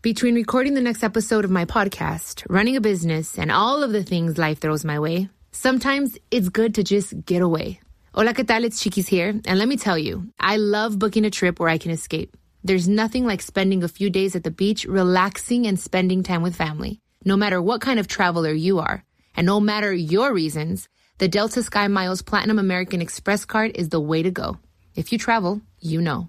Between 0.00 0.36
recording 0.36 0.74
the 0.74 0.80
next 0.80 1.02
episode 1.02 1.44
of 1.44 1.50
my 1.50 1.64
podcast, 1.64 2.46
running 2.48 2.76
a 2.76 2.80
business, 2.80 3.36
and 3.36 3.50
all 3.50 3.82
of 3.82 3.90
the 3.90 4.04
things 4.04 4.38
life 4.38 4.60
throws 4.60 4.84
my 4.84 5.00
way, 5.00 5.28
sometimes 5.50 6.16
it's 6.30 6.50
good 6.50 6.76
to 6.76 6.84
just 6.84 7.24
get 7.26 7.42
away. 7.42 7.80
Hola, 8.14 8.32
¿qué 8.32 8.46
tal? 8.46 8.62
It's 8.62 8.80
Chiquis 8.80 9.08
here. 9.08 9.30
And 9.30 9.58
let 9.58 9.66
me 9.66 9.76
tell 9.76 9.98
you, 9.98 10.28
I 10.38 10.56
love 10.56 11.00
booking 11.00 11.24
a 11.24 11.30
trip 11.30 11.58
where 11.58 11.68
I 11.68 11.78
can 11.78 11.90
escape. 11.90 12.36
There's 12.62 12.86
nothing 12.86 13.26
like 13.26 13.42
spending 13.42 13.82
a 13.82 13.88
few 13.88 14.08
days 14.08 14.36
at 14.36 14.44
the 14.44 14.52
beach, 14.52 14.84
relaxing 14.84 15.66
and 15.66 15.80
spending 15.80 16.22
time 16.22 16.42
with 16.42 16.54
family. 16.54 17.00
No 17.24 17.36
matter 17.36 17.60
what 17.60 17.80
kind 17.80 17.98
of 17.98 18.06
traveler 18.06 18.52
you 18.52 18.78
are, 18.78 19.02
and 19.34 19.48
no 19.48 19.58
matter 19.58 19.92
your 19.92 20.32
reasons, 20.32 20.88
the 21.18 21.26
Delta 21.26 21.60
Sky 21.64 21.88
Miles 21.88 22.22
Platinum 22.22 22.60
American 22.60 23.02
Express 23.02 23.44
card 23.44 23.72
is 23.74 23.88
the 23.88 23.98
way 23.98 24.22
to 24.22 24.30
go. 24.30 24.58
If 24.94 25.10
you 25.10 25.18
travel, 25.18 25.60
you 25.80 26.00
know. 26.00 26.28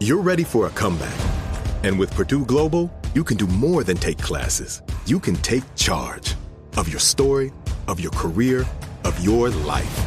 You're 0.00 0.22
ready 0.22 0.44
for 0.44 0.66
a 0.66 0.70
comeback. 0.70 1.27
And 1.84 1.98
with 1.98 2.10
Purdue 2.12 2.44
Global, 2.44 2.90
you 3.14 3.24
can 3.24 3.36
do 3.36 3.46
more 3.46 3.84
than 3.84 3.96
take 3.96 4.18
classes. 4.18 4.82
You 5.06 5.20
can 5.20 5.36
take 5.36 5.62
charge 5.76 6.34
of 6.76 6.88
your 6.88 7.00
story, 7.00 7.52
of 7.86 8.00
your 8.00 8.10
career, 8.12 8.66
of 9.04 9.24
your 9.24 9.50
life. 9.50 10.06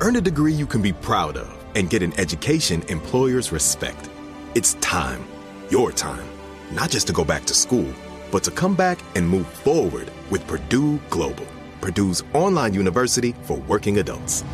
Earn 0.00 0.16
a 0.16 0.20
degree 0.20 0.52
you 0.52 0.66
can 0.66 0.82
be 0.82 0.92
proud 0.92 1.36
of 1.36 1.64
and 1.76 1.88
get 1.88 2.02
an 2.02 2.18
education 2.18 2.82
employers 2.88 3.52
respect. 3.52 4.10
It's 4.54 4.74
time, 4.74 5.24
your 5.70 5.92
time, 5.92 6.26
not 6.72 6.90
just 6.90 7.06
to 7.06 7.12
go 7.12 7.24
back 7.24 7.44
to 7.46 7.54
school, 7.54 7.92
but 8.30 8.42
to 8.44 8.50
come 8.50 8.74
back 8.74 8.98
and 9.14 9.28
move 9.28 9.46
forward 9.46 10.10
with 10.30 10.46
Purdue 10.46 10.98
Global, 11.10 11.46
Purdue's 11.80 12.22
online 12.32 12.74
university 12.74 13.34
for 13.42 13.58
working 13.68 13.98
adults. 13.98 14.44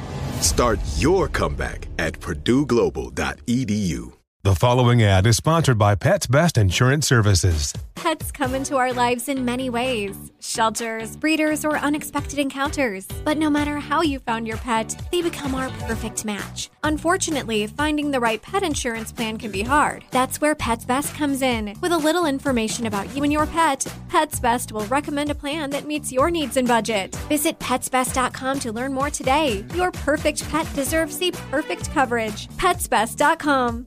Start 0.40 0.78
your 0.96 1.28
comeback 1.28 1.88
at 1.98 2.18
purdueglobal.edu. 2.20 4.19
The 4.42 4.54
following 4.54 5.02
ad 5.02 5.26
is 5.26 5.36
sponsored 5.36 5.76
by 5.76 5.96
Pets 5.96 6.26
Best 6.26 6.56
Insurance 6.56 7.06
Services. 7.06 7.74
Pets 7.94 8.32
come 8.32 8.54
into 8.54 8.78
our 8.78 8.90
lives 8.90 9.28
in 9.28 9.44
many 9.44 9.68
ways 9.68 10.16
shelters, 10.40 11.14
breeders, 11.14 11.62
or 11.62 11.76
unexpected 11.76 12.38
encounters. 12.38 13.06
But 13.22 13.36
no 13.36 13.50
matter 13.50 13.76
how 13.76 14.00
you 14.00 14.18
found 14.18 14.48
your 14.48 14.56
pet, 14.56 14.98
they 15.12 15.20
become 15.20 15.54
our 15.54 15.68
perfect 15.80 16.24
match. 16.24 16.70
Unfortunately, 16.82 17.66
finding 17.66 18.10
the 18.10 18.20
right 18.20 18.40
pet 18.40 18.62
insurance 18.62 19.12
plan 19.12 19.36
can 19.36 19.50
be 19.50 19.60
hard. 19.60 20.06
That's 20.10 20.40
where 20.40 20.54
Pets 20.54 20.86
Best 20.86 21.14
comes 21.14 21.42
in. 21.42 21.78
With 21.82 21.92
a 21.92 21.98
little 21.98 22.24
information 22.24 22.86
about 22.86 23.14
you 23.14 23.22
and 23.22 23.32
your 23.32 23.46
pet, 23.46 23.86
Pets 24.08 24.40
Best 24.40 24.72
will 24.72 24.86
recommend 24.86 25.30
a 25.30 25.34
plan 25.34 25.68
that 25.68 25.86
meets 25.86 26.10
your 26.10 26.30
needs 26.30 26.56
and 26.56 26.66
budget. 26.66 27.14
Visit 27.28 27.58
petsbest.com 27.58 28.60
to 28.60 28.72
learn 28.72 28.94
more 28.94 29.10
today. 29.10 29.66
Your 29.74 29.92
perfect 29.92 30.48
pet 30.48 30.66
deserves 30.74 31.18
the 31.18 31.32
perfect 31.50 31.90
coverage. 31.90 32.48
Petsbest.com. 32.56 33.86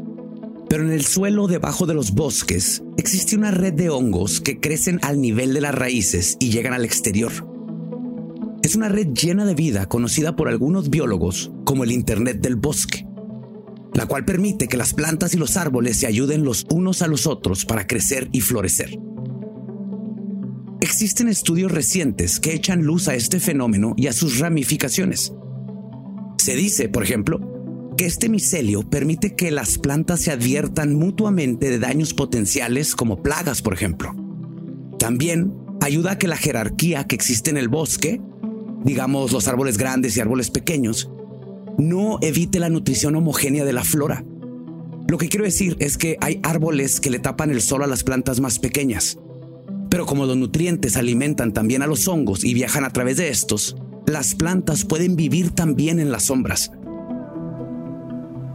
pero 0.71 0.85
en 0.85 0.93
el 0.93 1.03
suelo 1.03 1.47
debajo 1.47 1.85
de 1.85 1.93
los 1.93 2.13
bosques 2.13 2.81
existe 2.95 3.35
una 3.35 3.51
red 3.51 3.73
de 3.73 3.89
hongos 3.89 4.39
que 4.39 4.61
crecen 4.61 5.01
al 5.01 5.19
nivel 5.19 5.53
de 5.53 5.59
las 5.59 5.75
raíces 5.75 6.37
y 6.39 6.49
llegan 6.49 6.71
al 6.71 6.85
exterior. 6.85 7.33
Es 8.63 8.75
una 8.75 8.87
red 8.87 9.07
llena 9.07 9.43
de 9.43 9.53
vida 9.53 9.87
conocida 9.87 10.37
por 10.37 10.47
algunos 10.47 10.89
biólogos 10.89 11.51
como 11.65 11.83
el 11.83 11.91
Internet 11.91 12.39
del 12.39 12.55
bosque, 12.55 13.05
la 13.93 14.05
cual 14.05 14.23
permite 14.23 14.69
que 14.69 14.77
las 14.77 14.93
plantas 14.93 15.33
y 15.33 15.37
los 15.37 15.57
árboles 15.57 15.97
se 15.97 16.07
ayuden 16.07 16.45
los 16.45 16.65
unos 16.71 17.01
a 17.01 17.07
los 17.07 17.27
otros 17.27 17.65
para 17.65 17.85
crecer 17.85 18.29
y 18.31 18.39
florecer. 18.39 18.97
Existen 20.79 21.27
estudios 21.27 21.73
recientes 21.73 22.39
que 22.39 22.53
echan 22.53 22.83
luz 22.83 23.09
a 23.09 23.15
este 23.15 23.41
fenómeno 23.41 23.93
y 23.97 24.07
a 24.07 24.13
sus 24.13 24.39
ramificaciones. 24.39 25.33
Se 26.37 26.55
dice, 26.55 26.87
por 26.87 27.03
ejemplo, 27.03 27.50
este 28.05 28.29
micelio 28.29 28.89
permite 28.89 29.35
que 29.35 29.51
las 29.51 29.77
plantas 29.77 30.21
se 30.21 30.31
adviertan 30.31 30.95
mutuamente 30.95 31.69
de 31.69 31.79
daños 31.79 32.13
potenciales 32.13 32.95
como 32.95 33.21
plagas, 33.21 33.61
por 33.61 33.73
ejemplo. 33.73 34.15
También 34.97 35.53
ayuda 35.81 36.11
a 36.11 36.17
que 36.17 36.27
la 36.27 36.37
jerarquía 36.37 37.05
que 37.05 37.15
existe 37.15 37.49
en 37.49 37.57
el 37.57 37.67
bosque, 37.67 38.21
digamos 38.83 39.31
los 39.31 39.47
árboles 39.47 39.77
grandes 39.77 40.15
y 40.15 40.21
árboles 40.21 40.51
pequeños, 40.51 41.11
no 41.77 42.19
evite 42.21 42.59
la 42.59 42.69
nutrición 42.69 43.15
homogénea 43.15 43.65
de 43.65 43.73
la 43.73 43.83
flora. 43.83 44.23
Lo 45.07 45.17
que 45.17 45.27
quiero 45.27 45.45
decir 45.45 45.75
es 45.79 45.97
que 45.97 46.17
hay 46.21 46.39
árboles 46.43 47.01
que 47.01 47.09
le 47.09 47.19
tapan 47.19 47.49
el 47.49 47.61
sol 47.61 47.83
a 47.83 47.87
las 47.87 48.03
plantas 48.03 48.39
más 48.39 48.59
pequeñas. 48.59 49.17
Pero 49.89 50.05
como 50.05 50.25
los 50.25 50.37
nutrientes 50.37 50.95
alimentan 50.95 51.51
también 51.51 51.81
a 51.81 51.87
los 51.87 52.07
hongos 52.07 52.45
y 52.45 52.53
viajan 52.53 52.85
a 52.85 52.93
través 52.93 53.17
de 53.17 53.29
estos, 53.29 53.75
las 54.07 54.35
plantas 54.35 54.85
pueden 54.85 55.15
vivir 55.15 55.51
también 55.51 55.99
en 55.99 56.11
las 56.11 56.25
sombras. 56.25 56.71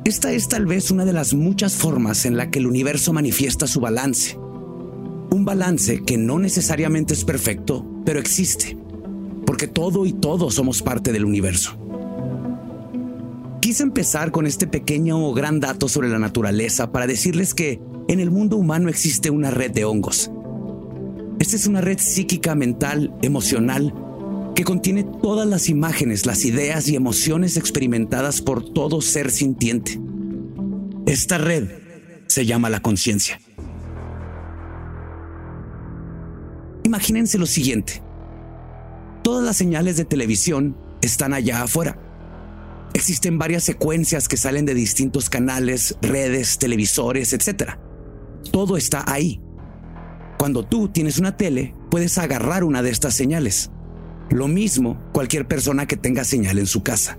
Esta 0.07 0.31
es 0.31 0.47
tal 0.47 0.67
vez 0.67 0.93
una 0.93 1.05
de 1.05 1.13
las 1.13 1.35
muchas 1.35 1.75
formas 1.75 2.27
en 2.27 2.37
la 2.37 2.49
que 2.49 2.61
el 2.61 2.69
universo 2.69 3.13
manifiesta 3.13 3.67
su 3.67 3.81
balance. 3.81 4.37
Un 4.39 5.45
balance 5.45 6.05
que 6.05 6.17
no 6.17 6.39
necesariamente 6.39 7.13
es 7.13 7.25
perfecto, 7.25 7.85
pero 8.05 8.21
existe, 8.21 8.79
porque 9.45 9.67
todo 9.67 10.07
y 10.07 10.13
todos 10.13 10.55
somos 10.55 10.81
parte 10.81 11.13
del 11.13 11.25
universo. 11.25 11.77
Quise 13.61 13.83
empezar 13.83 14.31
con 14.31 14.47
este 14.47 14.69
pequeño 14.69 15.27
o 15.27 15.35
gran 15.35 15.59
dato 15.59 15.89
sobre 15.89 16.09
la 16.09 16.21
naturaleza 16.21 16.93
para 16.93 17.09
decirles 17.09 17.53
que 17.53 17.81
en 18.07 18.21
el 18.21 18.31
mundo 18.31 18.57
humano 18.59 18.89
existe 18.89 19.31
una 19.31 19.51
red 19.51 19.73
de 19.73 19.87
hongos. 19.87 20.31
Esta 21.41 21.57
es 21.57 21.67
una 21.67 21.81
red 21.81 21.99
psíquica, 21.99 22.55
mental, 22.55 23.13
emocional, 23.23 23.93
que 24.57 24.65
contiene 24.65 25.05
todas 25.05 25.47
las 25.47 25.69
imágenes, 25.69 26.25
las 26.25 26.47
ideas 26.47 26.89
y 26.89 26.97
emociones 26.97 27.59
experimentadas 27.59 28.41
por 28.41 28.65
todo 28.65 29.03
ser 29.03 29.31
sintiente. 29.31 30.01
Esta 31.07 31.37
red 31.37 31.69
se 32.27 32.47
llama 32.47 32.71
la 32.71 32.81
conciencia. 32.81 33.39
Imagínense 36.85 37.37
lo 37.37 37.45
siguiente. 37.45 38.03
Todas 39.23 39.45
las 39.45 39.59
señales 39.59 39.99
de 39.99 40.07
televisión 40.07 40.75
están 41.03 41.35
allá 41.35 41.63
afuera. 41.63 42.01
Existen 42.95 43.39
varias 43.39 43.63
secuencias 43.63 44.27
que 44.27 44.39
salen 44.39 44.65
de 44.65 44.73
distintos 44.73 45.29
canales, 45.29 45.99
redes, 46.01 46.57
televisores, 46.57 47.35
etc. 47.35 47.73
Todo 48.53 48.79
está 48.79 49.05
ahí. 49.07 49.39
Cuando 50.39 50.63
tú 50.63 50.89
tienes 50.89 51.19
una 51.19 51.37
tele, 51.37 51.75
puedes 51.91 52.17
agarrar 52.17 52.65
una 52.65 52.83
de 52.83 52.89
estas 52.89 53.15
señales 53.15 53.71
lo 54.31 54.49
mismo 54.49 55.01
cualquier 55.13 55.47
persona 55.47 55.87
que 55.87 55.97
tenga 55.97 56.25
señal 56.25 56.59
en 56.59 56.67
su 56.67 56.83
casa. 56.83 57.19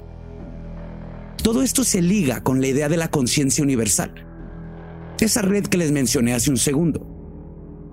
Todo 1.42 1.62
esto 1.62 1.84
se 1.84 2.02
liga 2.02 2.42
con 2.44 2.62
la 2.62 2.68
idea 2.68 2.90
de 2.90 2.98
la 2.98 3.10
conciencia 3.10 3.64
universal. 3.64 4.14
Esa 5.20 5.42
red 5.42 5.66
que 5.66 5.78
les 5.78 5.92
mencioné 5.92 6.34
hace 6.34 6.50
un 6.50 6.58
segundo. 6.58 7.08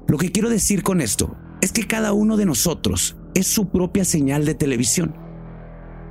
Lo 0.09 0.19
que 0.19 0.33
quiero 0.33 0.51
decir 0.51 0.83
con 0.83 1.01
esto 1.01 1.37
es 1.61 1.73
que 1.73 1.87
cada 1.87 2.13
uno 2.13 2.37
de 2.37 2.47
nosotros 2.47 3.17
es 3.35 3.47
su 3.47 3.71
propia 3.71 4.05
señal 4.05 4.45
de 4.45 4.55
televisión, 4.55 5.17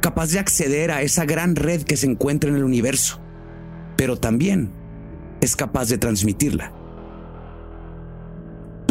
capaz 0.01 0.31
de 0.31 0.39
acceder 0.39 0.91
a 0.91 1.01
esa 1.01 1.25
gran 1.25 1.55
red 1.55 1.83
que 1.83 1.97
se 1.97 2.07
encuentra 2.07 2.49
en 2.49 2.55
el 2.55 2.63
universo, 2.63 3.21
pero 3.95 4.17
también 4.17 4.71
es 5.41 5.55
capaz 5.55 5.89
de 5.89 5.97
transmitirla. 5.97 6.73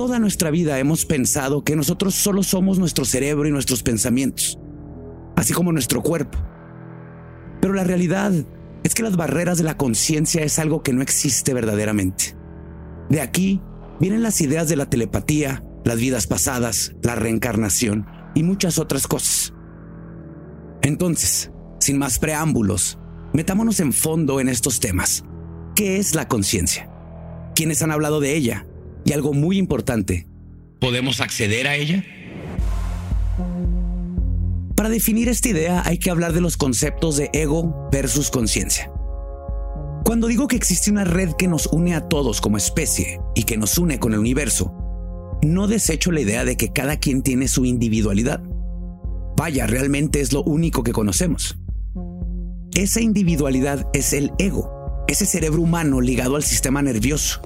Toda 0.02 0.18
nuestra 0.18 0.50
vida 0.50 0.80
hemos 0.80 1.06
pensado 1.06 1.62
que 1.62 1.76
nosotros 1.76 2.16
solo 2.16 2.42
somos 2.42 2.76
nuestro 2.80 3.04
cerebro 3.04 3.46
y 3.46 3.52
nuestros 3.52 3.84
pensamientos, 3.84 4.58
así 5.36 5.52
como 5.52 5.70
nuestro 5.70 6.02
cuerpo. 6.02 6.38
Pero 7.60 7.72
la 7.72 7.84
realidad 7.84 8.32
es 8.82 8.94
que 8.96 9.04
las 9.04 9.14
barreras 9.14 9.58
de 9.58 9.62
la 9.62 9.76
conciencia 9.76 10.42
es 10.42 10.58
algo 10.58 10.82
que 10.82 10.92
no 10.92 11.02
existe 11.02 11.54
verdaderamente. 11.54 12.36
De 13.10 13.20
aquí 13.20 13.60
vienen 14.00 14.24
las 14.24 14.40
ideas 14.40 14.68
de 14.68 14.74
la 14.74 14.90
telepatía, 14.90 15.62
las 15.84 15.98
vidas 15.98 16.26
pasadas, 16.26 16.96
la 17.00 17.14
reencarnación 17.14 18.04
y 18.34 18.42
muchas 18.42 18.80
otras 18.80 19.06
cosas. 19.06 19.54
Entonces, 20.82 21.52
sin 21.78 21.96
más 21.96 22.18
preámbulos, 22.18 22.98
metámonos 23.32 23.78
en 23.78 23.92
fondo 23.92 24.40
en 24.40 24.48
estos 24.48 24.80
temas. 24.80 25.22
¿Qué 25.76 25.98
es 25.98 26.16
la 26.16 26.26
conciencia? 26.26 26.90
¿Quiénes 27.54 27.82
han 27.82 27.92
hablado 27.92 28.18
de 28.18 28.34
ella? 28.34 28.66
Y 29.04 29.12
algo 29.12 29.32
muy 29.32 29.58
importante, 29.58 30.26
¿podemos 30.80 31.20
acceder 31.20 31.66
a 31.66 31.76
ella? 31.76 32.04
Para 34.76 34.88
definir 34.88 35.28
esta 35.28 35.48
idea 35.48 35.82
hay 35.84 35.98
que 35.98 36.10
hablar 36.10 36.32
de 36.32 36.40
los 36.40 36.56
conceptos 36.56 37.16
de 37.16 37.30
ego 37.32 37.88
versus 37.92 38.30
conciencia. 38.30 38.90
Cuando 40.04 40.26
digo 40.26 40.48
que 40.48 40.56
existe 40.56 40.90
una 40.90 41.04
red 41.04 41.32
que 41.34 41.46
nos 41.46 41.66
une 41.68 41.94
a 41.94 42.08
todos 42.08 42.40
como 42.40 42.56
especie 42.56 43.20
y 43.34 43.44
que 43.44 43.56
nos 43.56 43.78
une 43.78 44.00
con 44.00 44.12
el 44.12 44.18
universo, 44.18 44.74
no 45.42 45.68
desecho 45.68 46.10
la 46.10 46.20
idea 46.20 46.44
de 46.44 46.56
que 46.56 46.72
cada 46.72 46.96
quien 46.96 47.22
tiene 47.22 47.48
su 47.48 47.64
individualidad. 47.64 48.42
Vaya, 49.36 49.66
realmente 49.66 50.20
es 50.20 50.32
lo 50.32 50.42
único 50.42 50.82
que 50.82 50.92
conocemos. 50.92 51.56
Esa 52.74 53.00
individualidad 53.00 53.86
es 53.92 54.12
el 54.12 54.32
ego, 54.38 55.04
ese 55.06 55.26
cerebro 55.26 55.62
humano 55.62 56.00
ligado 56.00 56.36
al 56.36 56.42
sistema 56.42 56.82
nervioso, 56.82 57.42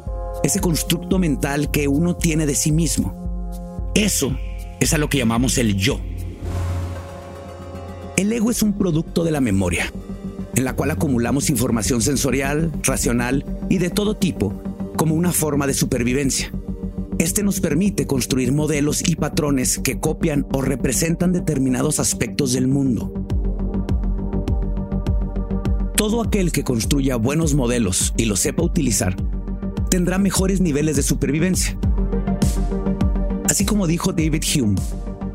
ese 0.47 0.61
constructo 0.61 1.19
mental 1.19 1.71
que 1.73 1.89
uno 1.89 2.17
tiene 2.17 2.47
de 2.47 2.55
sí 2.55 2.71
mismo. 2.71 3.91
Eso 3.95 4.39
es 4.79 4.95
a 4.95 4.99
lo 4.99 5.09
que 5.09 5.19
llamamos 5.19 5.59
el 5.59 5.77
yo. 5.77 6.01
El 8.17 8.33
ego 8.33 8.51
es 8.51 8.63
un 8.63 8.73
producto 8.79 9.25
de 9.25 9.33
la 9.33 9.41
memoria, 9.41 9.93
en 10.55 10.65
la 10.65 10.75
cual 10.75 10.93
acumulamos 10.93 11.51
información 11.51 12.01
sensorial, 12.01 12.73
racional 12.83 13.45
y 13.69 13.79
de 13.79 13.91
todo 13.91 14.15
tipo 14.15 14.63
como 14.97 15.15
una 15.17 15.33
forma 15.33 15.67
de 15.67 15.75
supervivencia. 15.75 16.53
Este 17.19 17.43
nos 17.43 17.61
permite 17.61 18.07
construir 18.07 18.53
modelos 18.53 19.07
y 19.07 19.17
patrones 19.17 19.79
que 19.79 19.99
copian 19.99 20.47
o 20.53 20.63
representan 20.63 21.33
determinados 21.33 21.99
aspectos 21.99 22.53
del 22.53 22.69
mundo. 22.69 23.13
Todo 25.97 26.23
aquel 26.23 26.53
que 26.53 26.63
construya 26.63 27.17
buenos 27.17 27.55
modelos 27.55 28.15
y 28.17 28.27
los 28.27 28.41
sepa 28.41 28.63
utilizar 28.63 29.17
tendrá 29.97 30.19
mejores 30.19 30.61
niveles 30.61 30.97
de 30.97 31.03
supervivencia. 31.03 31.75
Así 33.49 33.65
como 33.65 33.87
dijo 33.87 34.13
David 34.13 34.43
Hume, 34.55 34.77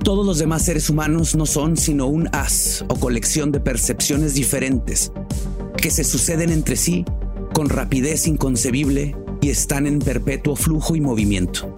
todos 0.03 0.23
los 0.23 0.37
demás 0.37 0.63
seres 0.63 0.87
humanos 0.87 1.33
no 1.33 1.47
son 1.47 1.77
sino 1.77 2.05
un 2.05 2.29
haz 2.31 2.85
o 2.87 2.93
colección 2.93 3.51
de 3.51 3.59
percepciones 3.59 4.35
diferentes 4.35 5.11
que 5.77 5.89
se 5.89 6.03
suceden 6.03 6.51
entre 6.51 6.75
sí 6.75 7.05
con 7.55 7.69
rapidez 7.69 8.27
inconcebible 8.27 9.15
y 9.41 9.49
están 9.49 9.87
en 9.87 9.97
perpetuo 9.97 10.55
flujo 10.55 10.95
y 10.95 11.01
movimiento. 11.01 11.73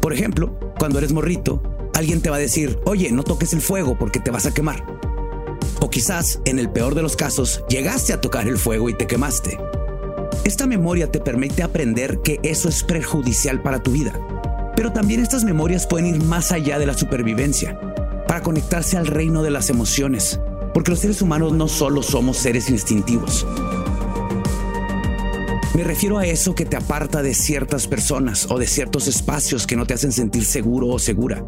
Por 0.00 0.12
ejemplo, 0.12 0.56
cuando 0.78 0.98
eres 0.98 1.12
morrito, 1.12 1.60
alguien 1.94 2.20
te 2.20 2.30
va 2.30 2.36
a 2.36 2.38
decir, 2.38 2.78
oye, 2.84 3.10
no 3.10 3.24
toques 3.24 3.52
el 3.54 3.60
fuego 3.60 3.98
porque 3.98 4.20
te 4.20 4.30
vas 4.30 4.46
a 4.46 4.54
quemar. 4.54 4.84
O 5.80 5.90
quizás, 5.90 6.38
en 6.44 6.60
el 6.60 6.70
peor 6.70 6.94
de 6.94 7.02
los 7.02 7.16
casos, 7.16 7.64
llegaste 7.68 8.12
a 8.12 8.20
tocar 8.20 8.46
el 8.46 8.56
fuego 8.56 8.88
y 8.88 8.94
te 8.94 9.08
quemaste. 9.08 9.58
Esta 10.48 10.66
memoria 10.66 11.10
te 11.10 11.20
permite 11.20 11.62
aprender 11.62 12.20
que 12.24 12.40
eso 12.42 12.68
es 12.68 12.82
perjudicial 12.82 13.62
para 13.62 13.82
tu 13.82 13.92
vida 13.92 14.18
pero 14.78 14.92
también 14.92 15.18
estas 15.18 15.42
memorias 15.42 15.88
pueden 15.88 16.06
ir 16.06 16.22
más 16.22 16.52
allá 16.52 16.78
de 16.78 16.86
la 16.86 16.94
supervivencia, 16.94 17.76
para 18.28 18.42
conectarse 18.42 18.96
al 18.96 19.08
reino 19.08 19.42
de 19.42 19.50
las 19.50 19.70
emociones, 19.70 20.38
porque 20.72 20.92
los 20.92 21.00
seres 21.00 21.20
humanos 21.20 21.52
no 21.52 21.66
solo 21.66 22.00
somos 22.00 22.36
seres 22.36 22.70
instintivos. 22.70 23.44
Me 25.74 25.82
refiero 25.82 26.18
a 26.18 26.26
eso 26.26 26.54
que 26.54 26.64
te 26.64 26.76
aparta 26.76 27.24
de 27.24 27.34
ciertas 27.34 27.88
personas 27.88 28.46
o 28.52 28.58
de 28.60 28.68
ciertos 28.68 29.08
espacios 29.08 29.66
que 29.66 29.74
no 29.74 29.84
te 29.84 29.94
hacen 29.94 30.12
sentir 30.12 30.44
seguro 30.44 30.86
o 30.86 31.00
segura, 31.00 31.44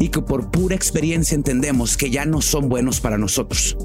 y 0.00 0.08
que 0.08 0.20
por 0.20 0.50
pura 0.50 0.74
experiencia 0.74 1.36
entendemos 1.36 1.96
que 1.96 2.10
ya 2.10 2.24
no 2.24 2.42
son 2.42 2.68
buenos 2.68 3.00
para 3.00 3.16
nosotros. 3.16 3.76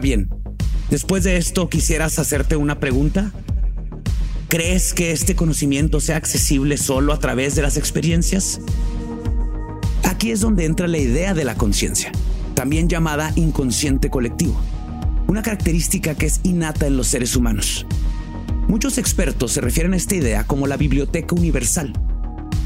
Bien, 0.00 0.30
después 0.88 1.24
de 1.24 1.36
esto, 1.36 1.68
¿quisieras 1.68 2.18
hacerte 2.18 2.56
una 2.56 2.80
pregunta? 2.80 3.32
¿Crees 4.48 4.94
que 4.94 5.12
este 5.12 5.36
conocimiento 5.36 6.00
sea 6.00 6.16
accesible 6.16 6.78
solo 6.78 7.12
a 7.12 7.18
través 7.18 7.54
de 7.54 7.62
las 7.62 7.76
experiencias? 7.76 8.60
Aquí 10.04 10.30
es 10.30 10.40
donde 10.40 10.64
entra 10.64 10.88
la 10.88 10.96
idea 10.96 11.34
de 11.34 11.44
la 11.44 11.54
conciencia, 11.54 12.10
también 12.54 12.88
llamada 12.88 13.30
inconsciente 13.36 14.08
colectivo, 14.08 14.58
una 15.26 15.42
característica 15.42 16.14
que 16.14 16.26
es 16.26 16.40
innata 16.44 16.86
en 16.86 16.96
los 16.96 17.08
seres 17.08 17.36
humanos. 17.36 17.86
Muchos 18.68 18.96
expertos 18.96 19.52
se 19.52 19.60
refieren 19.60 19.92
a 19.92 19.96
esta 19.96 20.14
idea 20.14 20.44
como 20.44 20.66
la 20.66 20.78
biblioteca 20.78 21.34
universal, 21.34 21.92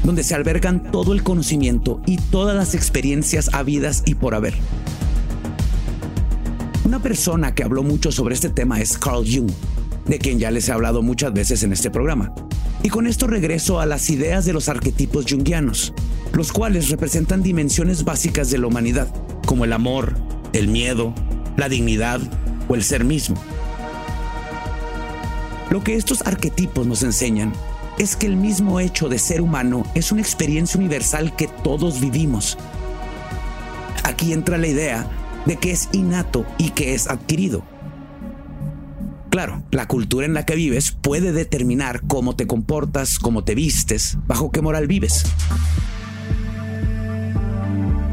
donde 0.05 0.23
se 0.23 0.35
albergan 0.35 0.89
todo 0.89 1.11
el 1.11 1.21
conocimiento 1.21 2.01
y 2.05 2.15
todas 2.15 2.55
las 2.55 2.75
experiencias 2.75 3.53
habidas 3.53 4.03
y 4.05 4.15
por 4.15 4.35
haber. 4.35 4.53
Una 6.85 7.01
persona 7.01 7.55
que 7.55 7.63
habló 7.63 7.81
mucho 7.81 8.11
sobre 8.11 8.35
este 8.35 8.49
tema 8.49 8.79
es 8.79 8.99
Carl 8.99 9.25
Jung, 9.25 9.49
de 10.05 10.19
quien 10.19 10.37
ya 10.37 10.51
les 10.51 10.69
he 10.69 10.71
hablado 10.71 11.01
muchas 11.01 11.33
veces 11.33 11.63
en 11.63 11.73
este 11.73 11.89
programa. 11.89 12.31
Y 12.83 12.89
con 12.89 13.07
esto 13.07 13.25
regreso 13.25 13.79
a 13.79 13.87
las 13.87 14.07
ideas 14.11 14.45
de 14.45 14.53
los 14.53 14.69
arquetipos 14.69 15.25
junguianos, 15.27 15.93
los 16.33 16.51
cuales 16.51 16.89
representan 16.89 17.41
dimensiones 17.41 18.03
básicas 18.03 18.51
de 18.51 18.59
la 18.59 18.67
humanidad, 18.67 19.11
como 19.47 19.65
el 19.65 19.73
amor, 19.73 20.13
el 20.53 20.67
miedo, 20.67 21.15
la 21.57 21.69
dignidad 21.69 22.21
o 22.67 22.75
el 22.75 22.83
ser 22.83 23.03
mismo. 23.03 23.35
Lo 25.71 25.83
que 25.83 25.95
estos 25.95 26.21
arquetipos 26.21 26.85
nos 26.85 27.01
enseñan 27.01 27.51
es 27.97 28.15
que 28.15 28.27
el 28.27 28.37
mismo 28.37 28.79
hecho 28.79 29.09
de 29.09 29.17
ser 29.17 29.41
humano 29.41 29.87
es 29.95 30.11
una 30.11 30.21
experiencia 30.21 30.79
universal 30.79 31.35
que 31.35 31.47
todos 31.47 31.99
vivimos. 31.99 32.59
Aquí 34.03 34.33
entra 34.33 34.59
la 34.59 34.67
idea 34.67 35.09
de 35.45 35.57
que 35.57 35.71
es 35.71 35.89
innato 35.91 36.45
y 36.57 36.71
que 36.71 36.93
es 36.93 37.07
adquirido. 37.07 37.63
Claro, 39.29 39.63
la 39.71 39.87
cultura 39.87 40.25
en 40.25 40.33
la 40.33 40.45
que 40.45 40.55
vives 40.55 40.91
puede 40.91 41.33
determinar 41.33 42.01
cómo 42.07 42.35
te 42.35 42.47
comportas, 42.47 43.19
cómo 43.19 43.43
te 43.43 43.53
vistes, 43.53 44.17
bajo 44.27 44.51
qué 44.51 44.61
moral 44.61 44.87
vives. 44.87 45.25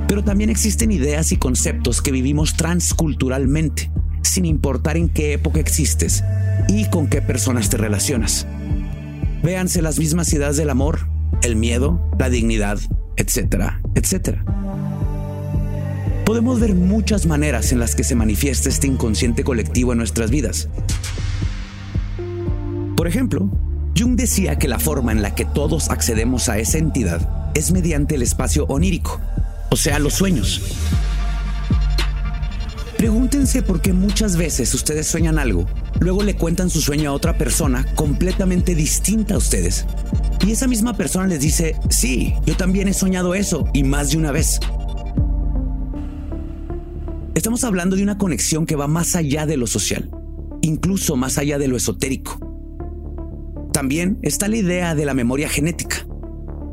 Pero 0.08 0.24
también 0.24 0.50
existen 0.50 0.90
ideas 0.90 1.30
y 1.30 1.36
conceptos 1.36 2.02
que 2.02 2.10
vivimos 2.10 2.56
transculturalmente, 2.56 3.90
sin 4.22 4.44
importar 4.44 4.96
en 4.96 5.08
qué 5.08 5.34
época 5.34 5.60
existes 5.60 6.24
y 6.68 6.86
con 6.90 7.06
qué 7.06 7.22
personas 7.22 7.70
te 7.70 7.76
relacionas. 7.76 8.46
Véanse 9.44 9.80
las 9.80 9.98
mismas 9.98 10.32
ideas 10.32 10.56
del 10.56 10.70
amor, 10.70 11.08
el 11.42 11.56
miedo, 11.56 12.00
la 12.18 12.30
dignidad, 12.30 12.78
etcétera, 13.16 13.80
etcétera. 13.94 14.44
Podemos 16.24 16.60
ver 16.60 16.74
muchas 16.74 17.26
maneras 17.26 17.72
en 17.72 17.78
las 17.78 17.94
que 17.94 18.04
se 18.04 18.14
manifiesta 18.14 18.68
este 18.68 18.86
inconsciente 18.86 19.44
colectivo 19.44 19.92
en 19.92 19.98
nuestras 19.98 20.30
vidas, 20.30 20.68
por 23.02 23.08
ejemplo, 23.08 23.50
Jung 23.98 24.14
decía 24.14 24.60
que 24.60 24.68
la 24.68 24.78
forma 24.78 25.10
en 25.10 25.22
la 25.22 25.34
que 25.34 25.44
todos 25.44 25.90
accedemos 25.90 26.48
a 26.48 26.60
esa 26.60 26.78
entidad 26.78 27.50
es 27.52 27.72
mediante 27.72 28.14
el 28.14 28.22
espacio 28.22 28.64
onírico, 28.66 29.20
o 29.72 29.76
sea, 29.76 29.98
los 29.98 30.14
sueños. 30.14 30.62
Pregúntense 32.96 33.60
por 33.62 33.80
qué 33.80 33.92
muchas 33.92 34.36
veces 34.36 34.72
ustedes 34.72 35.08
sueñan 35.08 35.40
algo, 35.40 35.66
luego 35.98 36.22
le 36.22 36.36
cuentan 36.36 36.70
su 36.70 36.80
sueño 36.80 37.10
a 37.10 37.14
otra 37.14 37.36
persona 37.36 37.84
completamente 37.96 38.76
distinta 38.76 39.34
a 39.34 39.38
ustedes. 39.38 39.84
Y 40.46 40.52
esa 40.52 40.68
misma 40.68 40.96
persona 40.96 41.26
les 41.26 41.40
dice, 41.40 41.74
sí, 41.90 42.34
yo 42.46 42.56
también 42.56 42.86
he 42.86 42.94
soñado 42.94 43.34
eso 43.34 43.66
y 43.72 43.82
más 43.82 44.12
de 44.12 44.18
una 44.18 44.30
vez. 44.30 44.60
Estamos 47.34 47.64
hablando 47.64 47.96
de 47.96 48.02
una 48.02 48.18
conexión 48.18 48.66
que 48.66 48.76
va 48.76 48.88
más 48.88 49.16
allá 49.16 49.46
de 49.46 49.56
lo 49.56 49.66
social, 49.66 50.10
incluso 50.60 51.16
más 51.16 51.38
allá 51.38 51.58
de 51.58 51.66
lo 51.66 51.78
esotérico. 51.78 52.38
También 53.72 54.18
está 54.20 54.48
la 54.48 54.58
idea 54.58 54.94
de 54.94 55.06
la 55.06 55.14
memoria 55.14 55.48
genética. 55.48 56.06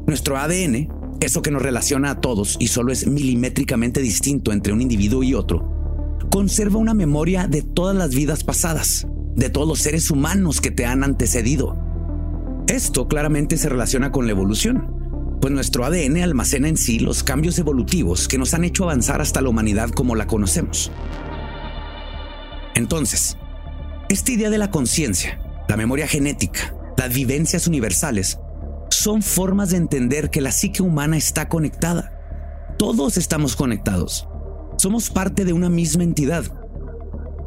Nuestro 0.05 0.37
ADN, 0.37 0.89
eso 1.21 1.41
que 1.41 1.51
nos 1.51 1.61
relaciona 1.61 2.11
a 2.11 2.19
todos 2.19 2.57
y 2.59 2.67
solo 2.67 2.91
es 2.91 3.07
milimétricamente 3.07 4.01
distinto 4.01 4.51
entre 4.51 4.73
un 4.73 4.81
individuo 4.81 5.23
y 5.23 5.33
otro, 5.33 6.17
conserva 6.29 6.77
una 6.77 6.93
memoria 6.93 7.47
de 7.47 7.61
todas 7.61 7.95
las 7.95 8.13
vidas 8.13 8.43
pasadas, 8.43 9.07
de 9.37 9.49
todos 9.49 9.67
los 9.67 9.79
seres 9.79 10.11
humanos 10.11 10.59
que 10.59 10.71
te 10.71 10.85
han 10.85 11.05
antecedido. 11.05 11.77
Esto 12.67 13.07
claramente 13.07 13.55
se 13.55 13.69
relaciona 13.69 14.11
con 14.11 14.25
la 14.25 14.31
evolución, 14.31 14.98
pues 15.41 15.53
nuestro 15.53 15.85
ADN 15.85 16.21
almacena 16.21 16.67
en 16.67 16.77
sí 16.77 16.99
los 16.99 17.23
cambios 17.23 17.57
evolutivos 17.59 18.27
que 18.27 18.37
nos 18.37 18.53
han 18.53 18.63
hecho 18.63 18.83
avanzar 18.83 19.21
hasta 19.21 19.41
la 19.41 19.49
humanidad 19.49 19.89
como 19.89 20.15
la 20.15 20.27
conocemos. 20.27 20.91
Entonces, 22.75 23.37
esta 24.09 24.31
idea 24.31 24.49
de 24.49 24.57
la 24.57 24.71
conciencia, 24.71 25.39
la 25.67 25.77
memoria 25.77 26.07
genética, 26.07 26.75
las 26.97 27.13
vivencias 27.13 27.67
universales, 27.67 28.39
son 28.89 29.21
formas 29.21 29.69
de 29.69 29.77
entender 29.77 30.29
que 30.29 30.41
la 30.41 30.51
psique 30.51 30.83
humana 30.83 31.15
está 31.15 31.47
conectada. 31.47 32.75
Todos 32.77 33.17
estamos 33.17 33.55
conectados. 33.55 34.27
Somos 34.77 35.09
parte 35.09 35.45
de 35.45 35.53
una 35.53 35.69
misma 35.69 36.03
entidad. 36.03 36.45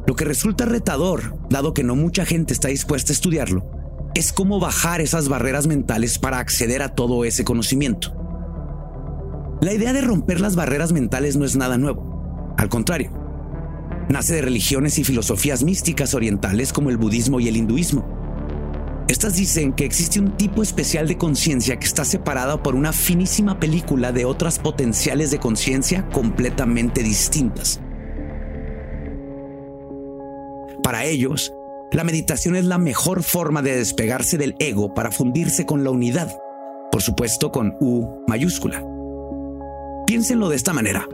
Lo 0.07 0.15
que 0.17 0.25
resulta 0.25 0.65
retador, 0.65 1.39
dado 1.49 1.75
que 1.75 1.85
no 1.85 1.97
mucha 1.97 2.25
gente 2.25 2.53
está 2.53 2.69
dispuesta 2.69 3.13
a 3.13 3.15
estudiarlo, 3.15 3.82
es 4.15 4.33
cómo 4.33 4.61
bajar 4.61 5.01
esas 5.01 5.29
barreras 5.29 5.67
mentales 5.67 6.19
para 6.19 6.39
acceder 6.39 6.83
a 6.83 6.95
todo 6.95 7.25
ese 7.25 7.45
conocimiento. 7.45 8.15
La 9.61 9.73
idea 9.73 9.93
de 9.93 10.01
romper 10.01 10.41
las 10.41 10.57
barreras 10.57 10.93
mentales 10.93 11.37
no 11.37 11.45
es 11.45 11.57
nada 11.57 11.79
nuevo. 11.79 12.55
Al 12.59 12.69
contrario, 12.69 13.13
nace 14.09 14.35
de 14.35 14.43
religiones 14.43 14.99
y 14.99 15.05
filosofías 15.05 15.63
místicas 15.63 16.15
orientales 16.15 16.73
como 16.73 16.91
el 16.91 16.97
budismo 16.97 17.41
y 17.41 17.49
el 17.49 17.57
hinduismo 17.57 18.23
estas 19.13 19.37
dicen 19.37 19.75
que 19.75 19.85
existe 19.85 20.21
un 20.21 20.39
tipo 20.39 20.63
especial 20.63 21.07
de 21.07 21.19
conciencia 21.19 21.79
que 21.79 21.87
está 21.87 22.03
separada 22.03 22.63
por 22.63 22.75
una 22.75 22.95
finísima 22.95 23.61
película 23.61 24.11
de 24.11 24.25
otras 24.25 24.59
potenciales 24.59 25.31
de 25.31 25.39
conciencia 25.39 26.09
completamente 26.09 27.03
distintas. 27.03 27.81
Para 30.83 31.05
ellos, 31.05 31.53
la 31.93 32.05
meditación 32.05 32.57
es 32.57 32.65
la 32.65 32.79
mejor 32.79 33.23
forma 33.23 33.61
de 33.61 33.77
despegarse 33.77 34.39
del 34.39 34.55
ego 34.59 34.95
para 34.95 35.11
fundirse 35.11 35.67
con 35.67 35.85
la 35.85 35.91
unidad, 35.91 36.35
por 36.91 37.03
supuesto 37.03 37.53
con 37.53 37.75
U 37.81 38.25
mayúscula. 38.27 38.83
Piénsenlo 40.07 40.49
de 40.49 40.57
esta 40.57 40.73
manera. 40.73 41.07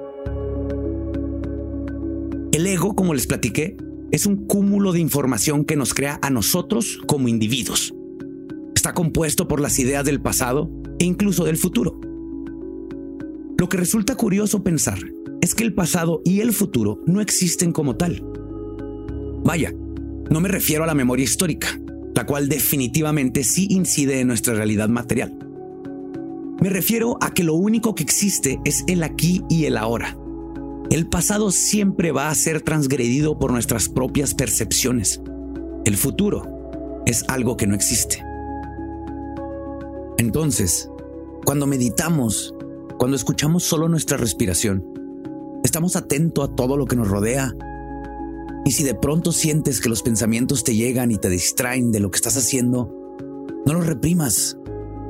El 2.53 2.67
ego, 2.67 2.95
como 2.95 3.13
les 3.13 3.27
platiqué, 3.27 3.77
es 4.11 4.25
un 4.25 4.47
cúmulo 4.47 4.93
de 4.93 5.01
información 5.01 5.65
que 5.65 5.77
nos 5.77 5.95
crea 5.95 6.19
a 6.23 6.31
nosotros 6.31 6.99
como 7.07 7.29
individuos. 7.29 7.93
Está 8.75 8.95
compuesto 8.95 9.49
por 9.49 9.61
las 9.61 9.79
ideas 9.79 10.05
del 10.05 10.21
pasado 10.21 10.71
e 10.99 11.05
incluso 11.05 11.45
del 11.45 11.57
futuro. 11.57 12.01
Lo 13.59 13.69
que 13.69 13.77
resulta 13.77 14.15
curioso 14.15 14.63
pensar 14.63 14.99
es 15.41 15.55
que 15.55 15.65
el 15.65 15.75
pasado 15.75 16.23
y 16.25 16.41
el 16.41 16.53
futuro 16.53 17.01
no 17.07 17.21
existen 17.21 17.73
como 17.73 17.97
tal. 17.97 18.25
Vaya, 19.45 19.75
no 20.31 20.41
me 20.41 20.49
refiero 20.49 20.85
a 20.85 20.87
la 20.87 20.95
memoria 20.95 21.25
histórica, 21.25 21.81
la 22.15 22.27
cual 22.27 22.49
definitivamente 22.49 23.45
sí 23.45 23.67
incide 23.71 24.21
en 24.21 24.29
nuestra 24.29 24.55
realidad 24.55 24.89
material. 24.89 25.37
Me 26.61 26.69
refiero 26.69 27.17
a 27.21 27.33
que 27.33 27.45
lo 27.45 27.55
único 27.55 27.95
que 27.95 28.03
existe 28.03 28.59
es 28.65 28.83
el 28.89 29.03
aquí 29.05 29.43
y 29.49 29.67
el 29.67 29.77
ahora. 29.77 30.17
El 30.91 31.07
pasado 31.07 31.53
siempre 31.53 32.13
va 32.13 32.31
a 32.31 32.35
ser 32.35 32.63
transgredido 32.63 33.39
por 33.39 33.53
nuestras 33.53 33.89
propias 33.89 34.35
percepciones. 34.35 35.21
El 35.85 35.97
futuro 35.97 37.03
es 37.07 37.25
algo 37.29 37.57
que 37.57 37.67
no 37.67 37.75
existe. 37.75 38.23
Entonces, 40.17 40.91
cuando 41.45 41.67
meditamos, 41.67 42.55
cuando 42.99 43.17
escuchamos 43.17 43.63
solo 43.63 43.89
nuestra 43.89 44.17
respiración, 44.17 44.85
estamos 45.63 45.95
atentos 45.95 46.49
a 46.49 46.55
todo 46.55 46.77
lo 46.77 46.87
que 46.87 46.97
nos 46.97 47.09
rodea. 47.09 47.55
Y 48.65 48.73
si 48.73 48.85
de 48.85 48.95
pronto 48.95 49.33
sientes 49.33 49.81
que 49.81 49.89
los 49.89 50.03
pensamientos 50.03 50.65
te 50.65 50.75
llegan 50.75 51.11
y 51.11 51.17
te 51.17 51.29
distraen 51.29 51.91
de 51.93 52.01
lo 52.01 52.11
que 52.11 52.17
estás 52.17 52.37
haciendo, 52.37 52.93
no 53.65 53.73
los 53.73 53.87
reprimas. 53.87 54.59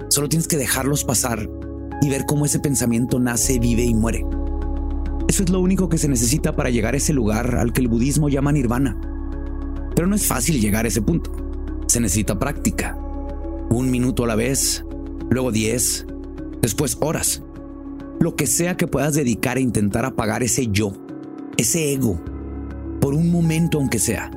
Solo 0.08 0.28
tienes 0.28 0.48
que 0.48 0.56
dejarlos 0.56 1.04
pasar 1.04 1.48
y 2.00 2.08
ver 2.08 2.24
cómo 2.26 2.46
ese 2.46 2.60
pensamiento 2.60 3.18
nace, 3.18 3.58
vive 3.58 3.82
y 3.82 3.94
muere. 3.94 4.24
Eso 5.28 5.42
es 5.42 5.50
lo 5.50 5.60
único 5.60 5.88
que 5.88 5.98
se 5.98 6.08
necesita 6.08 6.56
para 6.56 6.70
llegar 6.70 6.94
a 6.94 6.98
ese 6.98 7.12
lugar 7.12 7.56
al 7.56 7.72
que 7.72 7.80
el 7.80 7.88
budismo 7.88 8.28
llama 8.28 8.52
nirvana. 8.52 8.98
Pero 9.94 10.06
no 10.06 10.14
es 10.14 10.26
fácil 10.26 10.60
llegar 10.60 10.84
a 10.84 10.88
ese 10.88 11.02
punto. 11.02 11.32
Se 11.86 12.00
necesita 12.00 12.38
práctica. 12.38 12.96
Un 13.70 13.90
minuto 13.90 14.24
a 14.24 14.28
la 14.28 14.36
vez, 14.36 14.84
luego 15.30 15.52
diez, 15.52 16.06
después 16.62 16.96
horas 17.00 17.42
lo 18.20 18.34
que 18.34 18.46
sea 18.46 18.76
que 18.76 18.86
puedas 18.86 19.14
dedicar 19.14 19.56
a 19.56 19.60
intentar 19.60 20.04
apagar 20.04 20.42
ese 20.42 20.68
yo, 20.68 20.92
ese 21.56 21.92
ego, 21.92 22.20
por 23.08 23.14
un 23.14 23.30
momento 23.30 23.78
aunque 23.78 23.98
sea, 23.98 24.30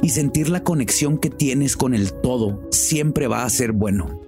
y 0.00 0.08
sentir 0.08 0.48
la 0.48 0.64
conexión 0.64 1.18
que 1.18 1.28
tienes 1.28 1.76
con 1.76 1.92
el 1.92 2.14
todo, 2.14 2.62
siempre 2.70 3.26
va 3.26 3.44
a 3.44 3.50
ser 3.50 3.72
bueno. 3.72 4.22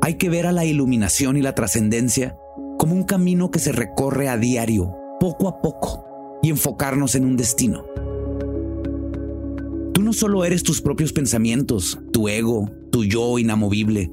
Hay 0.00 0.14
que 0.14 0.30
ver 0.30 0.46
a 0.46 0.52
la 0.52 0.64
iluminación 0.64 1.36
y 1.36 1.42
la 1.42 1.54
trascendencia 1.54 2.38
como 2.78 2.94
un 2.94 3.02
camino 3.02 3.50
que 3.50 3.58
se 3.58 3.72
recorre 3.72 4.30
a 4.30 4.38
diario, 4.38 4.96
poco 5.20 5.46
a 5.46 5.60
poco, 5.60 6.06
y 6.42 6.48
enfocarnos 6.48 7.14
en 7.16 7.26
un 7.26 7.36
destino. 7.36 7.84
Tú 9.92 10.00
no 10.00 10.14
solo 10.14 10.46
eres 10.46 10.62
tus 10.62 10.80
propios 10.80 11.12
pensamientos, 11.12 11.98
tu 12.14 12.28
ego, 12.28 12.70
tu 12.90 13.04
yo 13.04 13.38
inamovible, 13.38 14.10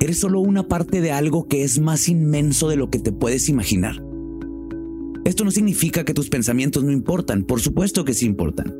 Eres 0.00 0.18
solo 0.18 0.40
una 0.40 0.66
parte 0.66 1.00
de 1.00 1.12
algo 1.12 1.46
que 1.46 1.62
es 1.62 1.78
más 1.78 2.08
inmenso 2.08 2.68
de 2.68 2.76
lo 2.76 2.90
que 2.90 2.98
te 2.98 3.12
puedes 3.12 3.48
imaginar. 3.48 4.05
Esto 5.26 5.44
no 5.44 5.50
significa 5.50 6.04
que 6.04 6.14
tus 6.14 6.28
pensamientos 6.28 6.84
no 6.84 6.92
importan, 6.92 7.42
por 7.42 7.60
supuesto 7.60 8.04
que 8.04 8.14
sí 8.14 8.26
importan. 8.26 8.76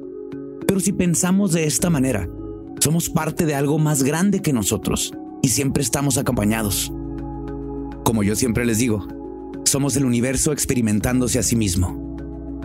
Pero 0.65 0.79
si 0.79 0.93
pensamos 0.93 1.51
de 1.51 1.65
esta 1.65 1.91
manera, 1.91 2.31
somos 2.79 3.11
parte 3.11 3.47
de 3.47 3.57
algo 3.57 3.81
más 3.81 4.05
grande 4.05 4.41
que 4.41 4.53
nosotros 4.53 5.13
y 5.43 5.49
siempre 5.49 5.83
estamos 5.83 6.19
acompañados. 6.19 6.93
Como 8.05 8.23
yo 8.23 8.37
siempre 8.37 8.65
les 8.65 8.79
digo, 8.79 9.09
somos 9.65 9.97
el 9.97 10.05
universo 10.05 10.53
experimentándose 10.53 11.41
a 11.41 11.43
sí 11.43 11.57
mismo. 11.57 12.17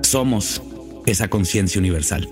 Somos 0.03 0.61
esa 1.07 1.27
conciencia 1.27 1.79
universal. 1.79 2.29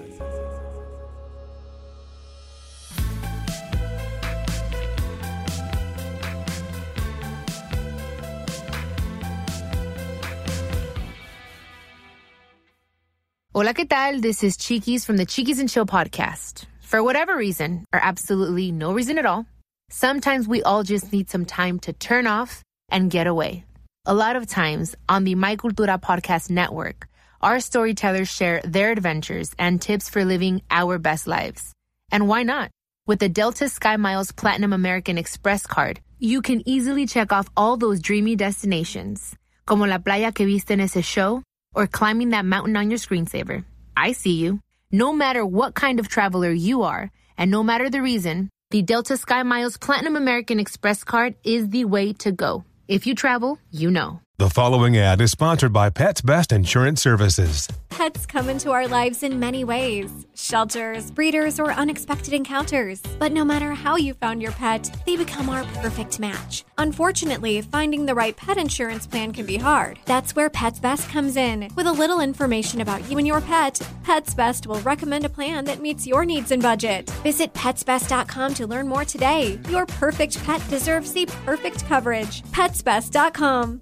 Hola, 13.59 13.73
¿qué 13.73 13.85
tal? 13.85 14.21
This 14.21 14.41
is 14.41 14.55
Chiquis 14.55 15.03
from 15.03 15.17
the 15.17 15.25
Chiquis 15.25 15.59
and 15.59 15.69
Chill 15.69 15.85
podcast. 15.85 16.63
For 16.79 17.03
whatever 17.03 17.35
reason, 17.35 17.83
or 17.91 17.99
absolutely 18.01 18.71
no 18.71 18.93
reason 18.93 19.17
at 19.17 19.25
all, 19.25 19.47
sometimes 19.89 20.47
we 20.47 20.63
all 20.63 20.83
just 20.83 21.11
need 21.11 21.29
some 21.29 21.43
time 21.43 21.77
to 21.79 21.91
turn 21.91 22.25
off 22.25 22.63
and 22.89 23.11
get 23.11 23.27
away. 23.27 23.65
A 24.05 24.13
lot 24.13 24.37
of 24.37 24.47
times 24.47 24.95
on 25.09 25.25
the 25.25 25.35
My 25.35 25.57
Cultura 25.57 25.99
podcast 25.99 26.49
network, 26.49 27.09
our 27.41 27.59
storytellers 27.59 28.29
share 28.29 28.61
their 28.63 28.93
adventures 28.93 29.51
and 29.59 29.81
tips 29.81 30.07
for 30.07 30.23
living 30.23 30.61
our 30.71 30.97
best 30.97 31.27
lives. 31.27 31.73
And 32.13 32.29
why 32.29 32.43
not? 32.43 32.71
With 33.07 33.19
the 33.19 33.27
Delta 33.27 33.67
Sky 33.67 33.97
Miles 33.97 34.31
Platinum 34.31 34.71
American 34.71 35.17
Express 35.17 35.67
card, 35.67 35.99
you 36.17 36.41
can 36.41 36.63
easily 36.65 37.05
check 37.05 37.33
off 37.33 37.49
all 37.57 37.75
those 37.75 37.99
dreamy 37.99 38.37
destinations, 38.37 39.35
como 39.65 39.85
la 39.85 39.97
playa 39.97 40.31
que 40.33 40.45
viste 40.45 40.71
en 40.71 40.79
ese 40.79 41.03
show 41.03 41.43
or 41.73 41.87
climbing 41.87 42.29
that 42.29 42.45
mountain 42.45 42.75
on 42.75 42.89
your 42.89 42.99
screensaver. 42.99 43.63
I 43.95 44.11
see 44.13 44.35
you. 44.35 44.59
No 44.91 45.13
matter 45.13 45.45
what 45.45 45.75
kind 45.75 45.99
of 45.99 46.07
traveler 46.07 46.51
you 46.51 46.83
are, 46.83 47.11
and 47.37 47.51
no 47.51 47.63
matter 47.63 47.89
the 47.89 48.01
reason, 48.01 48.49
the 48.71 48.81
Delta 48.81 49.17
Sky 49.17 49.43
Miles 49.43 49.77
Platinum 49.77 50.15
American 50.15 50.59
Express 50.59 51.03
card 51.03 51.35
is 51.43 51.69
the 51.69 51.85
way 51.85 52.13
to 52.13 52.31
go. 52.31 52.63
If 52.87 53.05
you 53.05 53.15
travel, 53.15 53.59
you 53.71 53.91
know. 53.91 54.21
The 54.39 54.49
following 54.49 54.95
ad 54.95 55.19
is 55.19 55.31
sponsored 55.31 55.73
by 55.73 55.89
Pets 55.89 56.21
Best 56.21 56.53
Insurance 56.53 57.01
Services. 57.01 57.67
Pets 57.89 58.25
come 58.25 58.47
into 58.47 58.71
our 58.71 58.87
lives 58.87 59.21
in 59.21 59.37
many 59.37 59.65
ways 59.65 60.09
shelters, 60.33 61.11
breeders, 61.11 61.59
or 61.59 61.73
unexpected 61.73 62.33
encounters. 62.33 63.01
But 63.19 63.33
no 63.33 63.43
matter 63.43 63.73
how 63.73 63.97
you 63.97 64.13
found 64.13 64.41
your 64.41 64.53
pet, 64.53 64.89
they 65.05 65.17
become 65.17 65.49
our 65.49 65.65
perfect 65.81 66.21
match. 66.21 66.63
Unfortunately, 66.77 67.61
finding 67.61 68.05
the 68.05 68.15
right 68.15 68.33
pet 68.37 68.55
insurance 68.55 69.05
plan 69.05 69.33
can 69.33 69.45
be 69.45 69.57
hard. 69.57 69.99
That's 70.05 70.33
where 70.37 70.49
Pets 70.49 70.79
Best 70.79 71.09
comes 71.09 71.35
in. 71.35 71.69
With 71.75 71.87
a 71.87 71.91
little 71.91 72.21
information 72.21 72.79
about 72.79 73.03
you 73.11 73.17
and 73.17 73.27
your 73.27 73.41
pet, 73.41 73.81
Pets 74.05 74.35
Best 74.35 74.67
will 74.67 74.79
recommend 74.79 75.25
a 75.25 75.29
plan 75.29 75.65
that 75.65 75.81
meets 75.81 76.07
your 76.07 76.23
needs 76.23 76.51
and 76.51 76.63
budget. 76.63 77.09
Visit 77.23 77.53
petsbest.com 77.53 78.53
to 78.53 78.67
learn 78.67 78.87
more 78.87 79.03
today. 79.03 79.59
Your 79.67 79.85
perfect 79.85 80.41
pet 80.45 80.65
deserves 80.69 81.11
the 81.11 81.25
perfect 81.43 81.85
coverage. 81.87 82.41
Petsbest.com. 82.53 83.81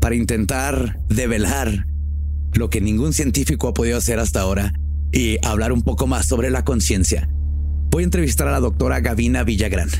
Para 0.00 0.14
intentar 0.14 0.98
develar 1.08 1.86
lo 2.54 2.70
que 2.70 2.80
ningún 2.80 3.12
científico 3.12 3.68
ha 3.68 3.74
podido 3.74 3.98
hacer 3.98 4.18
hasta 4.18 4.40
ahora 4.40 4.72
y 5.12 5.36
hablar 5.46 5.72
un 5.72 5.82
poco 5.82 6.06
más 6.06 6.26
sobre 6.26 6.50
la 6.50 6.64
conciencia, 6.64 7.28
voy 7.90 8.02
a 8.02 8.04
entrevistar 8.04 8.48
a 8.48 8.52
la 8.52 8.60
doctora 8.60 9.00
Gavina 9.00 9.44
Villagrán, 9.44 9.90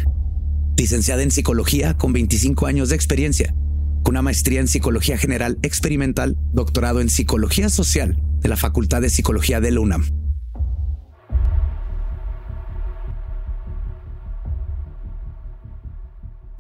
licenciada 0.76 1.22
en 1.22 1.30
psicología 1.30 1.96
con 1.96 2.12
25 2.12 2.66
años 2.66 2.88
de 2.88 2.96
experiencia, 2.96 3.54
con 4.02 4.14
una 4.14 4.22
maestría 4.22 4.60
en 4.60 4.68
psicología 4.68 5.18
general 5.18 5.58
experimental, 5.62 6.36
doctorado 6.52 7.00
en 7.00 7.10
psicología 7.10 7.68
social 7.68 8.20
de 8.40 8.48
la 8.48 8.56
Facultad 8.56 9.02
de 9.02 9.10
Psicología 9.10 9.60
de 9.60 9.70
la 9.70 9.80
UNAM. 9.80 10.19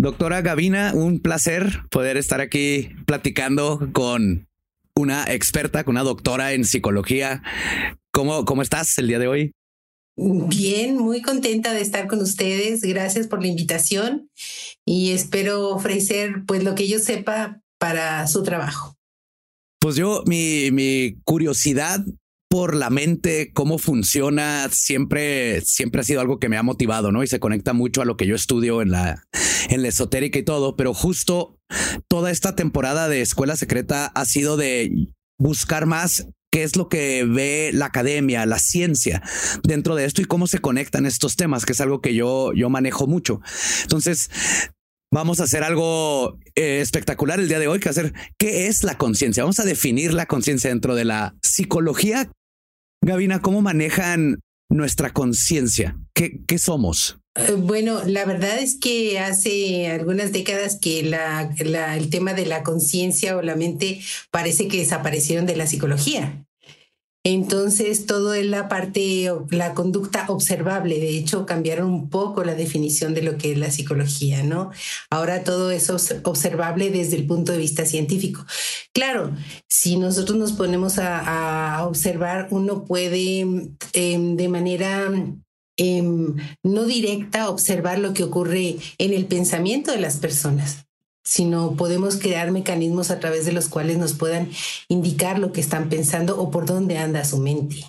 Doctora 0.00 0.40
Gavina, 0.40 0.92
un 0.94 1.20
placer 1.20 1.82
poder 1.90 2.16
estar 2.16 2.40
aquí 2.40 2.88
platicando 3.04 3.90
con 3.92 4.48
una 4.96 5.30
experta, 5.30 5.84
con 5.84 5.96
una 5.96 6.04
doctora 6.04 6.54
en 6.54 6.64
psicología. 6.64 7.42
¿Cómo, 8.10 8.46
¿Cómo 8.46 8.62
estás 8.62 8.96
el 8.96 9.08
día 9.08 9.18
de 9.18 9.28
hoy? 9.28 9.52
Bien, 10.16 10.96
muy 10.96 11.20
contenta 11.20 11.74
de 11.74 11.82
estar 11.82 12.06
con 12.06 12.22
ustedes. 12.22 12.80
Gracias 12.80 13.26
por 13.26 13.42
la 13.42 13.48
invitación 13.48 14.30
y 14.86 15.10
espero 15.10 15.68
ofrecer 15.68 16.44
pues 16.46 16.64
lo 16.64 16.74
que 16.74 16.88
yo 16.88 16.98
sepa 16.98 17.60
para 17.78 18.26
su 18.26 18.42
trabajo. 18.42 18.96
Pues 19.80 19.96
yo, 19.96 20.24
mi, 20.26 20.70
mi 20.70 21.16
curiosidad 21.24 22.02
por 22.50 22.74
la 22.74 22.90
mente, 22.90 23.52
cómo 23.54 23.78
funciona, 23.78 24.68
siempre, 24.72 25.60
siempre 25.60 26.00
ha 26.00 26.04
sido 26.04 26.20
algo 26.20 26.40
que 26.40 26.48
me 26.48 26.56
ha 26.56 26.64
motivado, 26.64 27.12
¿no? 27.12 27.22
Y 27.22 27.28
se 27.28 27.38
conecta 27.38 27.74
mucho 27.74 28.02
a 28.02 28.04
lo 28.04 28.16
que 28.16 28.26
yo 28.26 28.34
estudio 28.34 28.82
en 28.82 28.90
la, 28.90 29.22
en 29.68 29.82
la 29.82 29.88
esotérica 29.88 30.40
y 30.40 30.42
todo, 30.42 30.74
pero 30.74 30.92
justo 30.92 31.56
toda 32.08 32.32
esta 32.32 32.56
temporada 32.56 33.08
de 33.08 33.20
Escuela 33.20 33.56
Secreta 33.56 34.06
ha 34.06 34.24
sido 34.24 34.56
de 34.56 34.90
buscar 35.38 35.86
más 35.86 36.26
qué 36.50 36.64
es 36.64 36.74
lo 36.74 36.88
que 36.88 37.24
ve 37.24 37.70
la 37.72 37.86
academia, 37.86 38.44
la 38.46 38.58
ciencia 38.58 39.22
dentro 39.62 39.94
de 39.94 40.04
esto 40.04 40.20
y 40.20 40.24
cómo 40.24 40.48
se 40.48 40.58
conectan 40.58 41.06
estos 41.06 41.36
temas, 41.36 41.64
que 41.64 41.72
es 41.72 41.80
algo 41.80 42.00
que 42.00 42.16
yo, 42.16 42.52
yo 42.52 42.68
manejo 42.68 43.06
mucho. 43.06 43.40
Entonces, 43.82 44.28
Vamos 45.12 45.40
a 45.40 45.44
hacer 45.44 45.64
algo 45.64 46.38
eh, 46.54 46.80
espectacular 46.80 47.40
el 47.40 47.48
día 47.48 47.58
de 47.58 47.66
hoy, 47.66 47.80
que 47.80 47.88
hacer 47.88 48.12
qué 48.38 48.68
es 48.68 48.84
la 48.84 48.96
conciencia. 48.96 49.42
Vamos 49.42 49.58
a 49.58 49.64
definir 49.64 50.14
la 50.14 50.26
conciencia 50.26 50.70
dentro 50.70 50.94
de 50.94 51.04
la 51.04 51.34
psicología. 51.42 52.30
Gavina, 53.02 53.40
¿cómo 53.40 53.62
manejan 53.62 54.40
nuestra 54.68 55.10
conciencia? 55.12 55.96
¿Qué, 56.14 56.40
¿Qué, 56.46 56.58
somos? 56.58 57.18
Eh, 57.34 57.52
bueno, 57.56 58.02
la 58.04 58.26
verdad 58.26 58.58
es 58.58 58.78
que 58.78 59.18
hace 59.18 59.88
algunas 59.88 60.32
décadas 60.32 60.78
que 60.80 61.00
el 61.00 62.10
tema 62.10 62.34
de 62.34 62.44
la 62.44 62.62
conciencia 62.62 63.36
o 63.36 63.42
la 63.42 63.56
mente 63.56 64.00
parece 64.30 64.68
que 64.68 64.78
desaparecieron 64.78 65.46
de 65.46 65.56
la 65.56 65.66
psicología. 65.66 66.44
Entonces, 67.22 68.06
todo 68.06 68.32
es 68.32 68.46
la 68.46 68.68
parte, 68.68 69.30
la 69.50 69.74
conducta 69.74 70.24
observable. 70.28 70.98
De 70.98 71.18
hecho, 71.18 71.44
cambiaron 71.44 71.90
un 71.90 72.08
poco 72.08 72.44
la 72.44 72.54
definición 72.54 73.12
de 73.12 73.22
lo 73.22 73.36
que 73.36 73.52
es 73.52 73.58
la 73.58 73.70
psicología, 73.70 74.42
¿no? 74.42 74.70
Ahora 75.10 75.44
todo 75.44 75.70
es 75.70 75.90
observable 75.90 76.90
desde 76.90 77.16
el 77.16 77.26
punto 77.26 77.52
de 77.52 77.58
vista 77.58 77.84
científico. 77.84 78.46
Claro, 78.94 79.36
si 79.68 79.98
nosotros 79.98 80.38
nos 80.38 80.52
ponemos 80.52 80.98
a, 80.98 81.84
observar, 81.86 82.48
uno 82.50 82.84
puede 82.84 83.40
em, 83.92 84.36
de 84.36 84.48
manera 84.48 85.10
em, 85.76 86.36
no 86.62 86.84
directa 86.84 87.50
observar 87.50 87.98
lo 87.98 88.14
que 88.14 88.24
ocurre 88.24 88.76
en 88.98 89.12
el 89.12 89.26
pensamiento 89.26 89.92
de 89.92 90.00
las 90.00 90.16
personas 90.16 90.89
sino 91.24 91.76
podemos 91.76 92.16
crear 92.16 92.50
mecanismos 92.50 93.10
a 93.10 93.20
través 93.20 93.44
de 93.44 93.52
los 93.52 93.68
cuales 93.68 93.98
nos 93.98 94.14
puedan 94.14 94.50
indicar 94.88 95.38
lo 95.38 95.52
que 95.52 95.60
están 95.60 95.88
pensando 95.88 96.40
o 96.40 96.50
por 96.50 96.66
dónde 96.66 96.98
anda 96.98 97.24
su 97.24 97.38
mente. 97.38 97.84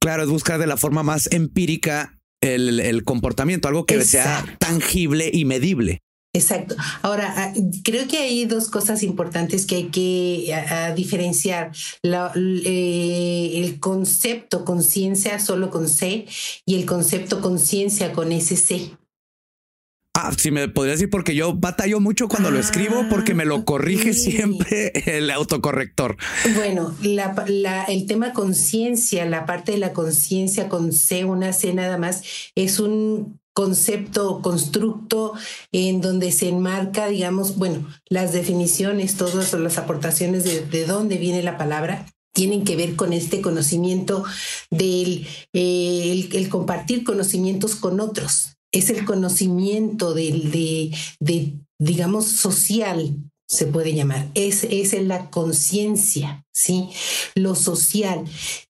Claro, 0.00 0.22
es 0.22 0.28
buscar 0.28 0.58
de 0.58 0.66
la 0.66 0.76
forma 0.76 1.02
más 1.02 1.30
empírica 1.32 2.18
el, 2.40 3.04
comportamiento, 3.04 3.68
algo 3.68 3.86
que 3.86 4.04
sea 4.04 4.44
tangible 4.58 5.30
y 5.32 5.44
medible. 5.44 6.02
Exacto. 6.34 6.74
Ahora, 7.02 7.32
ah, 7.36 7.52
creo 7.84 8.08
que 8.08 8.18
hay 8.18 8.44
dos 8.44 8.68
cosas 8.68 9.04
importantes 9.04 9.66
que 9.66 9.76
hay 9.76 9.84
que 9.84 10.92
diferenciar. 10.96 11.70
Eh, 12.02 13.52
el 13.54 13.78
concepto 13.78 14.64
conciencia 14.64 15.38
solo 15.38 15.70
con 15.70 15.88
C 15.88 16.26
y 16.66 16.74
el 16.74 16.86
concepto 16.86 17.40
conciencia 17.40 18.12
con 18.12 18.32
SC. 18.32 18.98
Ah, 20.16 20.30
sí, 20.36 20.52
me 20.52 20.68
podría 20.68 20.92
decir 20.92 21.10
porque 21.10 21.34
yo 21.34 21.54
batallo 21.54 21.98
mucho 21.98 22.28
cuando 22.28 22.52
lo 22.52 22.60
escribo 22.60 23.04
porque 23.10 23.34
me 23.34 23.44
lo 23.44 23.56
ah, 23.56 23.64
corrige 23.64 24.12
siempre 24.12 24.92
el 25.06 25.28
autocorrector. 25.28 26.16
Bueno, 26.54 26.94
el 27.02 28.06
tema 28.06 28.32
conciencia, 28.32 29.24
la 29.24 29.44
parte 29.44 29.72
de 29.72 29.78
la 29.78 29.92
conciencia 29.92 30.68
con 30.68 30.92
C, 30.92 31.24
una 31.24 31.52
C 31.52 31.74
nada 31.74 31.98
más, 31.98 32.22
es 32.54 32.78
un 32.78 33.40
concepto, 33.54 34.40
constructo 34.40 35.32
en 35.72 36.00
donde 36.00 36.30
se 36.30 36.48
enmarca, 36.48 37.08
digamos, 37.08 37.56
bueno, 37.56 37.84
las 38.08 38.32
definiciones, 38.32 39.16
todas 39.16 39.52
las 39.54 39.78
aportaciones 39.78 40.44
de, 40.44 40.86
dónde 40.86 41.16
viene 41.18 41.42
la 41.42 41.58
palabra 41.58 42.06
tienen 42.32 42.64
que 42.64 42.76
ver 42.76 42.94
con 42.94 43.12
este 43.12 43.40
conocimiento 43.40 44.24
del 44.70 45.26
eh, 45.52 46.28
el 46.32 46.48
compartir 46.48 47.04
conocimientos 47.04 47.76
con 47.76 48.00
otros 48.00 48.54
es 48.74 48.90
el 48.90 49.04
conocimiento 49.04 50.14
de, 50.14 50.92
de, 51.20 51.54
digamos, 51.78 52.26
social, 52.26 53.16
se 53.48 53.66
puede 53.66 53.94
llamar. 53.94 54.30
Es, 54.34 54.64
es 54.64 54.92
la 55.04 55.30
conciencia, 55.30 56.44
¿sí? 56.52 56.88
Lo 57.34 57.54
social. 57.54 58.24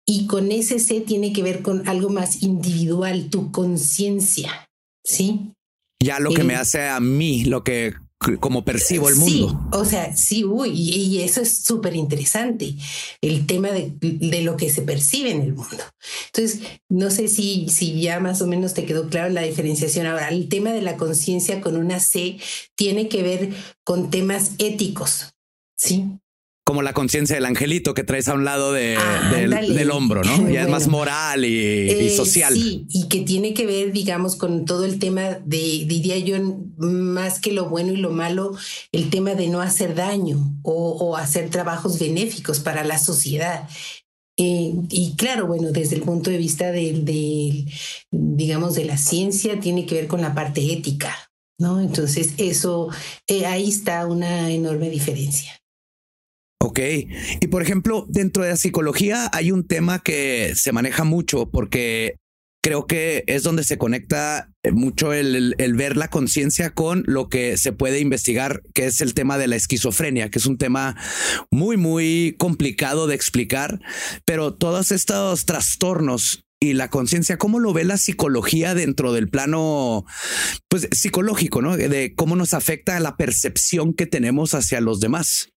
Y 0.07 0.27
con 0.27 0.53
ese 0.53 0.79
C 0.79 1.01
tiene 1.01 1.33
que 1.33 1.43
ver 1.43 1.63
con 1.63 1.89
algo 1.89 2.11
más 2.11 2.43
individual, 2.43 3.31
tu 3.31 3.51
conciencia, 3.51 4.69
¿sí? 5.05 5.53
Ya 6.03 6.21
lo 6.21 6.33
que 6.33 6.45
me 6.45 6.55
hace 6.55 6.87
a 6.87 7.01
mí, 7.01 7.45
lo 7.45 7.65
que 7.65 7.95
como 8.41 8.65
percibo 8.65 9.09
el 9.09 9.17
mundo. 9.17 9.49
Sí, 9.49 9.79
o 9.79 9.85
sea, 9.85 10.17
sí, 10.17 10.45
uy, 10.45 10.71
y, 10.71 11.21
eso 11.23 11.41
es 11.41 11.59
súper 11.65 11.95
interesante, 11.95 12.75
el 13.21 13.47
tema 13.47 13.71
de, 13.71 13.93
de, 14.01 14.43
lo 14.43 14.57
que 14.57 14.71
se 14.71 14.83
percibe 14.83 15.31
en 15.31 15.43
el 15.43 15.55
mundo. 15.55 15.83
Entonces, 16.27 16.61
no 16.89 17.11
sé 17.11 17.29
si, 17.29 17.69
si 17.69 18.01
ya 18.01 18.21
más 18.21 18.43
o 18.43 18.47
menos 18.47 18.75
te 18.75 18.85
quedó 18.85 19.09
claro 19.09 19.33
la 19.33 19.43
diferenciación. 19.43 20.07
Ahora, 20.07 20.29
el 20.29 20.49
tema 20.49 20.73
de 20.73 20.83
la 20.83 20.97
conciencia 20.97 21.61
con 21.61 21.77
una 21.77 22.01
C 22.01 22.39
tiene 22.75 23.09
que 23.09 23.23
ver 23.23 23.51
con 23.85 24.11
temas 24.11 24.53
éticos, 24.59 25.35
¿sí? 25.77 26.19
Como 26.65 26.81
la 26.81 26.95
conciencia 26.95 27.37
del 27.37 27.45
angelito 27.45 27.93
que 27.93 28.05
traes 28.05 28.27
a 28.29 28.35
un 28.35 28.47
lado 28.47 28.73
de, 28.73 28.99
del, 29.31 29.91
hombro, 29.91 30.25
¿no? 30.25 30.49
Ya 30.49 30.63
es 30.63 30.69
más 30.71 30.89
moral 30.89 31.45
y, 31.45 31.91
eh, 31.91 32.11
social. 32.17 32.55
Sí, 32.55 32.87
y 32.89 33.07
que 33.09 33.21
tiene 33.21 33.53
que 33.53 33.67
ver, 33.67 33.93
digamos, 33.93 34.35
con 34.35 34.65
todo 34.65 34.87
el 34.87 34.99
tema 34.99 35.39
de, 35.45 35.85
diría 35.87 36.19
yo, 36.19 36.37
más 36.79 37.39
que 37.39 37.53
lo 37.53 37.69
bueno 37.69 37.93
y 37.93 37.99
lo 37.99 38.11
malo, 38.11 38.57
el 38.93 39.11
tema 39.11 39.35
de 39.35 39.49
no 39.49 39.61
hacer 39.61 39.95
daño 39.95 40.59
o, 40.63 41.17
hacer 41.19 41.51
trabajos 41.51 41.99
benéficos 41.99 42.61
para 42.61 42.83
la 42.83 42.99
sociedad. 42.99 43.69
Eh, 44.39 44.73
y 44.89 45.15
claro, 45.17 45.47
bueno, 45.47 45.71
desde 45.71 45.97
el 45.97 46.03
punto 46.03 46.31
de 46.31 46.39
vista 46.39 46.73
del, 46.73 47.05
de, 47.05 47.67
digamos, 48.11 48.75
de 48.75 48.87
la 48.87 48.97
ciencia, 48.97 49.61
tiene 49.61 49.85
que 49.85 49.97
ver 49.97 50.07
con 50.07 50.23
la 50.23 50.35
parte 50.35 50.73
ética, 50.73 51.15
¿no? 51.59 51.79
Entonces, 51.79 52.33
eso, 52.39 52.89
eh, 53.27 53.45
ahí 53.45 53.69
está 53.69 54.07
una 54.07 54.51
enorme 54.51 54.89
diferencia. 54.89 55.53
Ok. 56.65 56.81
Y 57.43 57.47
por 57.49 57.61
ejemplo, 57.61 58.07
dentro 58.09 58.43
de 58.43 58.49
la 58.49 58.57
psicología 58.57 59.29
hay 59.35 59.53
un 59.53 59.67
tema 59.67 59.99
que 59.99 60.55
se 60.57 60.73
maneja 60.73 61.05
mucho 61.05 61.51
porque 61.51 62.17
creo 62.63 62.87
que 62.87 63.23
es 63.27 63.43
donde 63.43 63.65
se 63.65 63.77
conecta 63.77 64.51
mucho 64.73 65.13
el, 65.13 65.55
ver 65.77 65.99
la 65.99 66.09
conciencia 66.09 66.71
con 66.71 67.05
lo 67.07 67.29
que 67.29 67.59
se 67.59 67.73
puede 67.73 68.01
investigar, 68.01 68.63
que 68.73 68.87
es 68.87 69.03
el 69.03 69.13
tema 69.13 69.37
de 69.37 69.47
la 69.47 69.57
esquizofrenia, 69.57 70.31
que 70.31 70.39
es 70.39 70.47
un 70.47 70.57
tema 70.57 70.97
muy, 71.51 71.77
muy 71.77 72.35
complicado 72.39 73.09
de 73.09 73.15
explicar, 73.15 73.81
pero 74.25 74.55
todos 74.55 74.91
estos 74.91 75.45
trastornos 75.45 76.47
y 76.61 76.73
la 76.73 76.89
conciencia, 76.89 77.37
¿cómo 77.37 77.61
lo 77.61 77.75
ve 77.75 77.85
la 77.85 77.99
psicología 77.99 78.75
dentro 78.75 79.13
del 79.13 79.29
plano 79.29 80.07
pues, 80.69 80.89
psicológico, 80.93 81.61
¿no? 81.61 81.77
De 81.77 82.15
cómo 82.15 82.37
nos 82.37 82.55
afecta 82.55 82.99
la 83.01 83.19
percepción 83.19 83.93
que 83.93 84.07
tenemos 84.07 84.55
hacia 84.55 84.81
los 84.81 85.01
demás. 85.01 85.51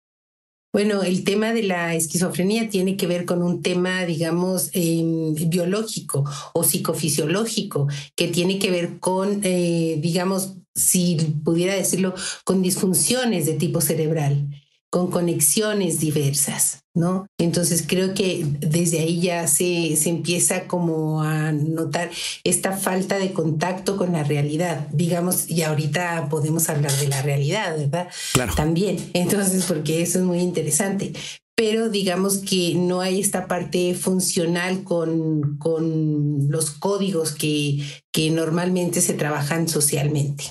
Bueno, 0.76 1.04
el 1.04 1.24
tema 1.24 1.54
de 1.54 1.64
la 1.64 1.96
esquizofrenia 1.96 2.68
tiene 2.68 2.98
que 2.98 3.08
ver 3.08 3.24
con 3.24 3.42
un 3.42 3.62
tema, 3.62 4.04
digamos, 4.06 4.72
em, 4.74 5.34
biológico 5.48 6.26
o 6.52 6.64
psicofisiológico, 6.66 7.88
que 8.14 8.28
tiene 8.28 8.60
que 8.60 8.72
ver 8.72 9.00
con, 9.00 9.40
eh, 9.46 9.98
digamos, 10.02 10.56
si 10.76 11.16
pudiera 11.46 11.76
decirlo, 11.76 12.14
con 12.44 12.62
disfunciones 12.62 13.46
de 13.46 13.54
tipo 13.54 13.80
cerebral 13.80 14.50
con 14.96 15.12
conexiones 15.12 16.00
diversas, 16.00 16.80
¿no? 16.94 17.28
Entonces 17.38 17.84
creo 17.86 18.14
que 18.14 18.46
desde 18.62 19.00
ahí 19.00 19.20
ya 19.20 19.46
se, 19.46 19.98
se 19.98 20.08
empieza 20.08 20.68
como 20.68 21.22
a 21.22 21.52
notar 21.52 22.12
esta 22.46 22.72
falta 22.78 23.18
de 23.18 23.34
contacto 23.34 23.98
con 23.98 24.14
la 24.14 24.24
realidad, 24.24 24.88
digamos, 24.94 25.50
y 25.50 25.64
ahorita 25.64 26.30
podemos 26.30 26.70
hablar 26.70 26.94
de 26.94 27.10
la 27.10 27.22
realidad, 27.24 27.78
¿verdad? 27.78 28.08
Claro. 28.32 28.54
También, 28.56 28.96
entonces, 29.12 29.66
porque 29.66 30.02
eso 30.02 30.20
es 30.20 30.24
muy 30.24 30.40
interesante 30.40 31.12
pero 31.58 31.90
digamos 31.90 32.40
que 32.40 32.74
no 32.76 33.00
hay 33.00 33.22
esta 33.22 33.48
parte 33.48 33.96
funcional 33.96 34.84
con, 34.84 35.58
con 35.58 36.50
los 36.50 36.70
códigos 36.72 37.32
que, 37.32 37.82
que 38.12 38.30
normalmente 38.30 39.00
se 39.00 39.14
trabajan 39.14 39.70
socialmente. 39.70 40.44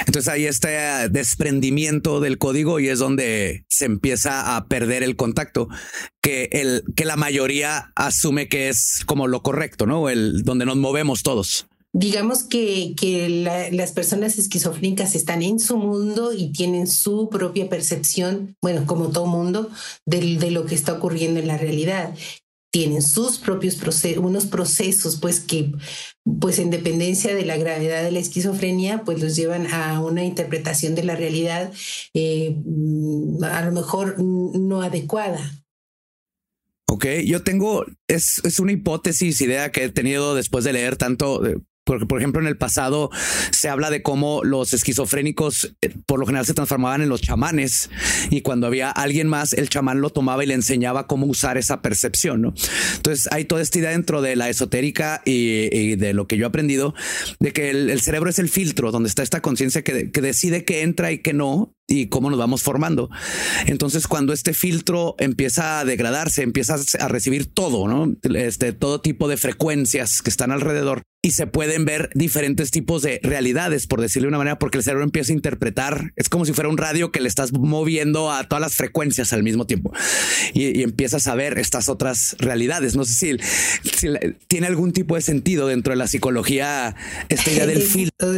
Entonces 0.00 0.28
ahí 0.28 0.46
está 0.46 1.08
desprendimiento 1.08 2.20
del 2.20 2.38
código 2.38 2.80
y 2.80 2.88
es 2.88 2.98
donde 2.98 3.64
se 3.68 3.86
empieza 3.86 4.56
a 4.56 4.66
perder 4.66 5.02
el 5.02 5.16
contacto 5.16 5.68
que 6.20 6.48
el 6.52 6.82
que 6.94 7.04
la 7.04 7.16
mayoría 7.16 7.92
asume 7.94 8.48
que 8.48 8.68
es 8.68 9.02
como 9.06 9.26
lo 9.26 9.42
correcto, 9.42 9.86
¿no? 9.86 10.08
El 10.08 10.42
donde 10.42 10.66
nos 10.66 10.76
movemos 10.76 11.22
todos. 11.22 11.66
Digamos 11.92 12.42
que, 12.42 12.94
que 12.94 13.70
las 13.72 13.92
personas 13.92 14.38
esquizofrénicas 14.38 15.14
están 15.14 15.42
en 15.42 15.58
su 15.58 15.78
mundo 15.78 16.34
y 16.34 16.52
tienen 16.52 16.88
su 16.88 17.30
propia 17.30 17.70
percepción, 17.70 18.54
bueno, 18.60 18.84
como 18.84 19.08
todo 19.08 19.24
mundo, 19.24 19.70
de, 20.04 20.36
de 20.36 20.50
lo 20.50 20.66
que 20.66 20.74
está 20.74 20.92
ocurriendo 20.92 21.40
en 21.40 21.46
la 21.46 21.56
realidad 21.56 22.12
tienen 22.76 23.00
sus 23.00 23.38
propios 23.38 23.74
procesos, 23.74 24.22
unos 24.22 24.44
procesos 24.44 25.16
pues 25.16 25.40
que 25.40 25.72
pues 26.40 26.58
en 26.58 26.68
dependencia 26.68 27.34
de 27.34 27.46
la 27.46 27.56
gravedad 27.56 28.02
de 28.02 28.10
la 28.10 28.18
esquizofrenia 28.18 29.02
pues 29.02 29.18
los 29.18 29.34
llevan 29.34 29.66
a 29.72 29.98
una 30.02 30.22
interpretación 30.22 30.94
de 30.94 31.02
la 31.02 31.16
realidad 31.16 31.72
eh, 32.12 32.54
a 33.44 33.64
lo 33.64 33.72
mejor 33.72 34.16
no 34.18 34.82
adecuada. 34.82 35.40
Ok, 36.86 37.06
yo 37.24 37.42
tengo, 37.42 37.86
es, 38.08 38.42
es 38.44 38.60
una 38.60 38.72
hipótesis, 38.72 39.40
idea 39.40 39.72
que 39.72 39.84
he 39.84 39.88
tenido 39.88 40.34
después 40.34 40.62
de 40.64 40.74
leer 40.74 40.96
tanto 40.96 41.46
eh, 41.46 41.56
porque, 41.86 42.04
por 42.04 42.18
ejemplo, 42.18 42.40
en 42.40 42.48
el 42.48 42.58
pasado 42.58 43.10
se 43.52 43.68
habla 43.68 43.90
de 43.90 44.02
cómo 44.02 44.42
los 44.42 44.74
esquizofrénicos 44.74 45.76
eh, 45.80 45.94
por 46.04 46.18
lo 46.18 46.26
general 46.26 46.44
se 46.44 46.52
transformaban 46.52 47.00
en 47.00 47.08
los 47.08 47.22
chamanes 47.22 47.90
y 48.28 48.42
cuando 48.42 48.66
había 48.66 48.90
alguien 48.90 49.28
más, 49.28 49.52
el 49.52 49.68
chamán 49.68 50.00
lo 50.00 50.10
tomaba 50.10 50.42
y 50.42 50.48
le 50.48 50.54
enseñaba 50.54 51.06
cómo 51.06 51.26
usar 51.26 51.56
esa 51.56 51.82
percepción. 51.82 52.42
¿no? 52.42 52.54
Entonces 52.96 53.28
hay 53.30 53.44
toda 53.44 53.62
esta 53.62 53.78
idea 53.78 53.90
dentro 53.90 54.20
de 54.20 54.34
la 54.34 54.48
esotérica 54.48 55.22
y, 55.24 55.94
de 55.96 56.12
lo 56.12 56.26
que 56.26 56.36
yo 56.36 56.46
he 56.46 56.48
aprendido 56.48 56.94
de 57.38 57.52
que 57.52 57.70
el, 57.70 58.00
cerebro 58.00 58.30
es 58.30 58.40
el 58.40 58.48
filtro 58.48 58.90
donde 58.90 59.08
está 59.08 59.22
esta 59.22 59.40
conciencia 59.40 59.82
que, 59.82 60.10
que 60.10 60.20
decide 60.20 60.64
qué 60.64 60.82
entra 60.82 61.12
y 61.12 61.18
qué 61.18 61.32
no 61.32 61.75
y 61.88 62.06
cómo 62.08 62.30
nos 62.30 62.38
vamos 62.38 62.62
formando. 62.62 63.10
Entonces, 63.66 64.06
cuando 64.06 64.32
este 64.32 64.54
filtro 64.54 65.14
empieza 65.18 65.80
a 65.80 65.84
degradarse, 65.84 66.42
empieza 66.42 66.76
a 66.98 67.08
recibir 67.08 67.46
todo, 67.46 67.86
¿no? 67.88 68.14
Este, 68.34 68.72
todo 68.72 69.00
tipo 69.00 69.28
de 69.28 69.36
frecuencias 69.36 70.22
que 70.22 70.30
están 70.30 70.50
alrededor 70.50 71.02
y 71.22 71.32
se 71.32 71.46
pueden 71.46 71.84
ver 71.84 72.10
diferentes 72.14 72.70
tipos 72.70 73.02
de 73.02 73.18
realidades, 73.22 73.86
por 73.86 74.00
decirlo 74.00 74.26
de 74.26 74.28
una 74.28 74.38
manera, 74.38 74.58
porque 74.58 74.78
el 74.78 74.84
cerebro 74.84 75.04
empieza 75.04 75.32
a 75.32 75.34
interpretar, 75.34 76.12
es 76.14 76.28
como 76.28 76.44
si 76.44 76.52
fuera 76.52 76.68
un 76.68 76.78
radio 76.78 77.10
que 77.10 77.20
le 77.20 77.28
estás 77.28 77.52
moviendo 77.52 78.30
a 78.30 78.44
todas 78.44 78.60
las 78.60 78.74
frecuencias 78.74 79.32
al 79.32 79.42
mismo 79.42 79.66
tiempo 79.66 79.92
y, 80.54 80.82
empiezas 80.82 81.26
a 81.26 81.34
ver 81.34 81.58
estas 81.58 81.88
otras 81.88 82.36
realidades. 82.38 82.94
No 82.94 83.04
sé 83.04 83.14
si, 83.14 83.36
si, 83.96 84.08
tiene 84.46 84.68
algún 84.68 84.92
tipo 84.92 85.16
de 85.16 85.20
sentido 85.20 85.66
dentro 85.66 85.92
de 85.92 85.96
la 85.96 86.06
psicología 86.06 86.94
esta 87.28 87.50
idea 87.50 87.66
del 87.66 87.82
filtro. 87.82 88.32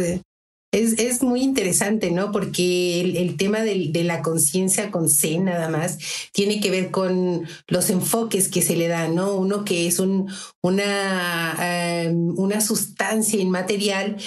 Es, 0.71 0.99
es, 0.99 1.23
muy 1.23 1.41
interesante, 1.41 2.11
¿no? 2.11 2.31
Porque 2.31 3.01
el, 3.01 3.37
tema 3.37 3.61
de, 3.61 3.87
de 3.89 4.03
la 4.03 4.21
conciencia 4.21 4.91
con 4.91 5.09
C 5.09 5.39
nada 5.39 5.67
más 5.67 5.97
tiene 6.31 6.59
que 6.59 6.69
ver 6.69 6.91
con 6.91 7.47
los 7.67 7.89
enfoques 7.89 8.49
que 8.49 8.61
se 8.61 8.75
le 8.75 8.87
dan, 8.87 9.15
¿no? 9.15 9.33
Uno 9.33 9.65
que 9.65 9.87
es 9.87 9.97
un, 9.97 10.31
una, 10.61 11.55
em, 12.03 12.37
una 12.37 12.61
sustancia 12.61 13.39
inmaterial 13.39 14.17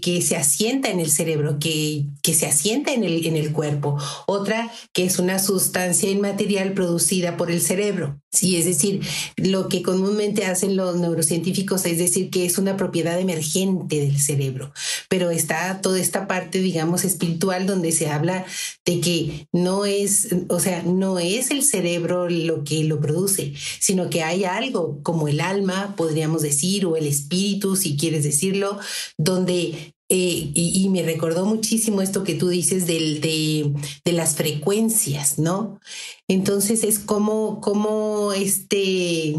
que, 0.00 0.22
se 0.22 0.36
asienta 0.36 0.90
en 0.90 1.00
el 1.00 1.10
cerebro, 1.10 1.58
que, 1.58 2.06
que 2.22 2.32
se 2.32 2.46
asienta 2.46 2.92
en 2.92 3.04
el, 3.04 3.26
en 3.26 3.36
el 3.36 3.52
cuerpo. 3.52 3.98
Otra 4.26 4.72
que 4.92 5.04
es 5.04 5.18
una 5.18 5.38
sustancia 5.38 6.10
inmaterial 6.10 6.72
producida 6.72 7.36
por 7.36 7.50
el 7.50 7.60
cerebro. 7.60 8.18
Sí, 8.32 8.56
es 8.56 8.66
decir, 8.66 9.00
lo 9.36 9.68
que 9.68 9.82
comúnmente 9.82 10.44
hacen 10.44 10.76
los 10.76 10.96
neurocientíficos 10.96 11.86
es 11.86 11.96
decir 11.96 12.28
que 12.28 12.44
es 12.44 12.58
una 12.58 12.76
propiedad 12.76 13.18
emergente 13.18 14.00
del 14.00 14.20
cerebro, 14.20 14.72
pero 15.08 15.30
está 15.30 15.80
toda 15.80 15.98
esta 15.98 16.26
parte, 16.26 16.58
digamos, 16.58 17.04
espiritual 17.04 17.66
donde 17.66 17.92
se 17.92 18.08
habla 18.08 18.44
de 18.84 19.00
que 19.00 19.48
no 19.52 19.86
es, 19.86 20.28
o 20.48 20.60
sea, 20.60 20.82
no 20.82 21.18
es 21.18 21.50
el 21.50 21.62
cerebro 21.62 22.28
lo 22.28 22.62
que 22.62 22.84
lo 22.84 23.00
produce, 23.00 23.54
sino 23.80 24.10
que 24.10 24.22
hay 24.22 24.44
algo 24.44 25.00
como 25.02 25.28
el 25.28 25.40
alma, 25.40 25.94
podríamos 25.96 26.42
decir, 26.42 26.84
o 26.84 26.96
el 26.96 27.06
espíritu, 27.06 27.74
si 27.74 27.96
quieres 27.96 28.24
decirlo, 28.24 28.78
donde 29.26 29.92
eh, 30.08 30.52
y, 30.54 30.88
me 30.88 31.02
recordó 31.02 31.44
muchísimo 31.44 32.00
esto 32.00 32.22
que 32.22 32.36
tú 32.36 32.48
dices 32.48 32.86
del, 32.86 33.20
de, 33.20 33.74
de, 34.04 34.12
las 34.12 34.36
frecuencias, 34.36 35.40
¿no? 35.40 35.80
Entonces 36.28 36.82
es 36.82 36.98
como, 36.98 37.60
como 37.60 38.32
este, 38.32 39.34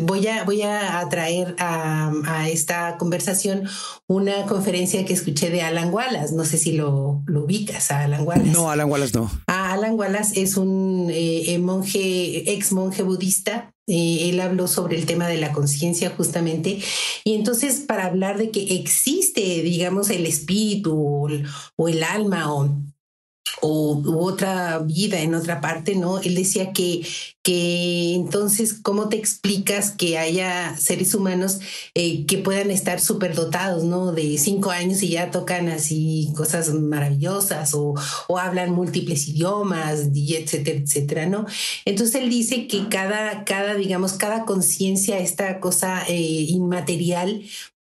voy 0.00 0.26
a, 0.26 0.44
voy 0.44 0.60
a 0.60 1.06
traer 1.08 1.56
a, 1.58 2.12
a, 2.26 2.48
esta 2.50 2.98
conversación 2.98 3.66
una 4.06 4.44
conferencia 4.44 5.06
que 5.06 5.14
escuché 5.14 5.48
de 5.48 5.62
Alan 5.62 5.92
Wallace, 5.92 6.34
no 6.34 6.44
sé 6.44 6.58
si 6.58 6.72
lo, 6.72 7.22
lo 7.26 7.44
ubicas 7.44 7.90
a 7.90 8.04
Alan 8.04 8.26
Wallace. 8.26 8.50
No, 8.50 8.70
Alan 8.70 8.90
Wallace 8.90 9.18
no. 9.18 9.30
Ah, 9.46 9.72
Alan 9.72 9.98
Wallace 9.98 10.42
es 10.42 10.58
un 10.58 11.08
eh, 11.10 11.58
monje, 11.58 12.52
ex 12.52 12.72
monje 12.72 13.02
budista 13.02 13.72
eh, 13.90 14.30
él 14.30 14.40
habló 14.40 14.68
sobre 14.68 14.96
el 14.96 15.04
tema 15.04 15.26
de 15.26 15.38
la 15.38 15.52
conciencia 15.52 16.10
justamente. 16.16 16.78
Y 17.24 17.34
entonces 17.34 17.80
para 17.80 18.06
hablar 18.06 18.38
de 18.38 18.50
que 18.50 18.76
existe, 18.76 19.40
digamos, 19.62 20.10
el 20.10 20.26
espíritu 20.26 20.94
o 21.76 21.88
el, 21.88 22.04
alma 22.04 22.54
o, 22.54 22.70
o 23.60 24.02
otra 24.18 24.78
vida 24.78 25.20
en 25.20 25.34
otra 25.34 25.60
parte, 25.60 25.94
¿no? 25.94 26.18
Él 26.20 26.34
decía 26.34 26.72
que, 26.72 27.06
que 27.42 28.14
entonces, 28.14 28.74
¿cómo 28.74 29.08
te 29.08 29.16
explicas 29.16 29.90
que 29.90 30.18
haya 30.18 30.76
seres 30.76 31.14
humanos 31.14 31.60
eh, 31.94 32.26
que 32.26 32.38
puedan 32.38 32.70
estar 32.70 33.00
dotados, 33.34 33.84
¿no? 33.84 34.12
De 34.12 34.38
cinco 34.38 34.70
años 34.70 35.02
y 35.02 35.10
ya 35.10 35.30
tocan 35.30 35.68
así 35.68 36.32
cosas 36.36 36.72
maravillosas 36.72 37.74
o, 37.74 37.94
o 38.28 38.38
hablan 38.38 38.72
múltiples 38.72 39.28
idiomas 39.28 40.08
y 40.14 40.36
etcétera, 40.36 40.78
etcétera, 40.78 41.26
¿no? 41.26 41.46
Entonces 41.84 42.14
él 42.16 42.30
dice 42.30 42.66
que 42.66 42.88
cada, 42.88 43.44
cada 43.44 43.74
digamos, 43.74 44.14
cada 44.14 44.44
conciencia, 44.44 45.18
esta 45.18 45.60
cosa 45.60 46.02
eh, 46.08 46.14
inmaterial, 46.14 47.42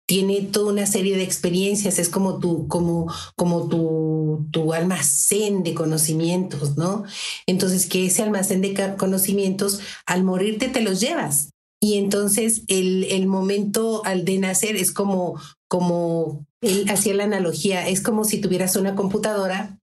tiene 0.08 0.42
toda 0.42 0.72
una 0.72 0.86
serie 0.86 1.18
de 1.18 1.24
experiencias, 1.24 2.00
es 2.00 2.10
como 2.10 2.40
tu, 2.40 2.68
como, 2.68 3.12
como 3.36 3.68
tu, 3.68 4.48
tu 4.52 4.74
almacén 4.74 5.64
de 5.64 5.74
conocimientos, 5.74 6.78
¿no? 6.78 7.04
Entonces, 7.48 7.88
que 7.88 8.06
ese 8.06 8.22
almacén 8.22 8.62
de 8.62 8.96
conocimientos, 8.98 9.80
al 10.06 10.24
morirte 10.24 10.68
te 10.68 10.82
los 10.82 11.00
llevas. 11.00 11.50
Y 11.82 11.96
entonces 11.96 12.64
el, 12.68 13.04
el 13.06 13.28
momento 13.28 14.04
al 14.06 14.26
de 14.26 14.40
nacer 14.40 14.76
es 14.76 14.92
como, 14.92 15.40
como 15.68 16.46
él 16.62 16.86
hacía 16.90 17.14
la 17.14 17.26
analogía, 17.26 17.88
es 17.88 18.02
como 18.02 18.24
si 18.24 18.40
tuvieras 18.40 18.76
una 18.76 18.96
computadora 18.96 19.80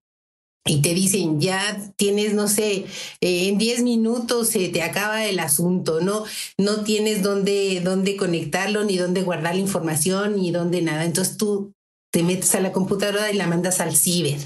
y 0.65 0.81
te 0.81 0.93
dicen, 0.93 1.41
ya 1.41 1.91
tienes, 1.97 2.33
no 2.33 2.47
sé, 2.47 2.85
eh, 3.21 3.47
en 3.49 3.57
10 3.57 3.83
minutos 3.83 4.49
se 4.49 4.69
te 4.69 4.81
acaba 4.81 5.25
el 5.25 5.39
asunto, 5.39 5.99
¿no? 5.99 6.23
No 6.57 6.83
tienes 6.83 7.21
dónde, 7.21 7.81
dónde 7.83 8.15
conectarlo, 8.15 8.83
ni 8.85 8.97
dónde 8.97 9.23
guardar 9.23 9.55
la 9.55 9.61
información, 9.61 10.37
ni 10.37 10.51
dónde 10.51 10.81
nada. 10.81 11.03
Entonces 11.03 11.35
tú 11.37 11.73
te 12.13 12.21
metes 12.21 12.53
a 12.53 12.59
la 12.59 12.71
computadora 12.71 13.31
y 13.31 13.35
la 13.35 13.47
mandas 13.47 13.79
al 13.79 13.95
ciber, 13.95 14.37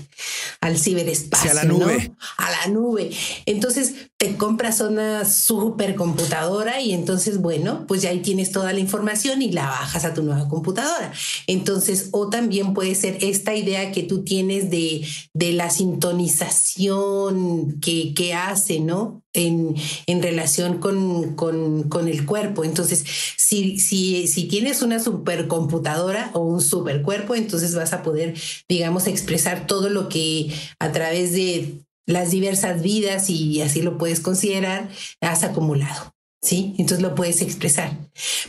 al 0.61 0.77
ciberespacio, 0.77 1.51
a 1.51 1.53
la 1.53 1.65
nube. 1.65 2.13
A 2.37 2.49
la 2.49 2.67
nube. 2.67 3.09
Entonces 3.45 4.09
te 4.15 4.37
compras 4.37 4.79
una 4.79 5.25
supercomputadora 5.25 6.79
y 6.79 6.93
entonces, 6.93 7.39
bueno, 7.39 7.83
pues 7.85 8.03
ya 8.03 8.11
ahí 8.11 8.21
tienes 8.21 8.53
toda 8.53 8.71
la 8.71 8.79
información 8.79 9.41
y 9.41 9.51
la 9.51 9.67
bajas 9.67 10.05
a 10.05 10.13
tu 10.13 10.23
nueva 10.23 10.47
computadora. 10.47 11.11
Entonces, 11.45 12.07
o 12.13 12.29
también 12.29 12.73
puede 12.73 12.95
ser 12.95 13.17
esta 13.19 13.53
idea 13.53 13.91
que 13.91 14.03
tú 14.03 14.23
tienes 14.23 14.69
de, 14.69 15.05
de 15.33 15.51
la 15.51 15.69
sintonización 15.69 17.81
que, 17.81 18.13
que 18.13 18.33
hace, 18.33 18.79
¿no? 18.79 19.23
En, 19.33 19.75
en, 20.07 20.23
relación 20.23 20.79
con, 20.79 21.35
con, 21.35 21.83
con, 21.83 22.07
el 22.07 22.25
cuerpo. 22.25 22.63
Entonces, 22.63 23.05
si, 23.37 23.77
si, 23.77 24.25
si 24.27 24.47
tienes 24.47 24.81
una 24.81 24.99
supercomputadora 24.99 26.31
o 26.33 26.39
un 26.39 26.61
supercuerpo, 26.61 27.35
entonces 27.35 27.75
vas 27.75 27.93
a 27.93 28.01
poder, 28.01 28.33
digamos, 28.67 29.05
expresar 29.05 29.67
todo 29.67 29.89
lo 29.89 30.09
que 30.09 30.51
a 30.79 30.91
través 30.91 31.33
de 31.33 31.85
las 32.07 32.31
diversas 32.31 32.81
vidas, 32.81 33.29
y 33.29 33.61
así 33.61 33.81
lo 33.81 33.97
puedes 33.97 34.21
considerar, 34.21 34.89
has 35.21 35.43
acumulado. 35.43 36.15
¿sí? 36.41 36.73
Entonces 36.77 37.01
lo 37.01 37.15
puedes 37.15 37.41
expresar. 37.41 37.97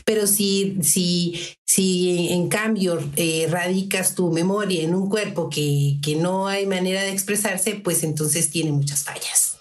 Pero 0.04 0.26
si, 0.26 0.78
si, 0.82 1.40
si 1.66 2.28
en 2.30 2.48
cambio 2.48 2.98
eh, 3.16 3.46
radicas 3.50 4.14
tu 4.14 4.30
memoria 4.30 4.82
en 4.82 4.94
un 4.94 5.08
cuerpo 5.08 5.50
que, 5.50 5.98
que 6.02 6.16
no 6.16 6.46
hay 6.46 6.66
manera 6.66 7.02
de 7.02 7.10
expresarse, 7.10 7.74
pues 7.74 8.04
entonces 8.04 8.50
tiene 8.50 8.72
muchas 8.72 9.04
fallas. 9.04 9.57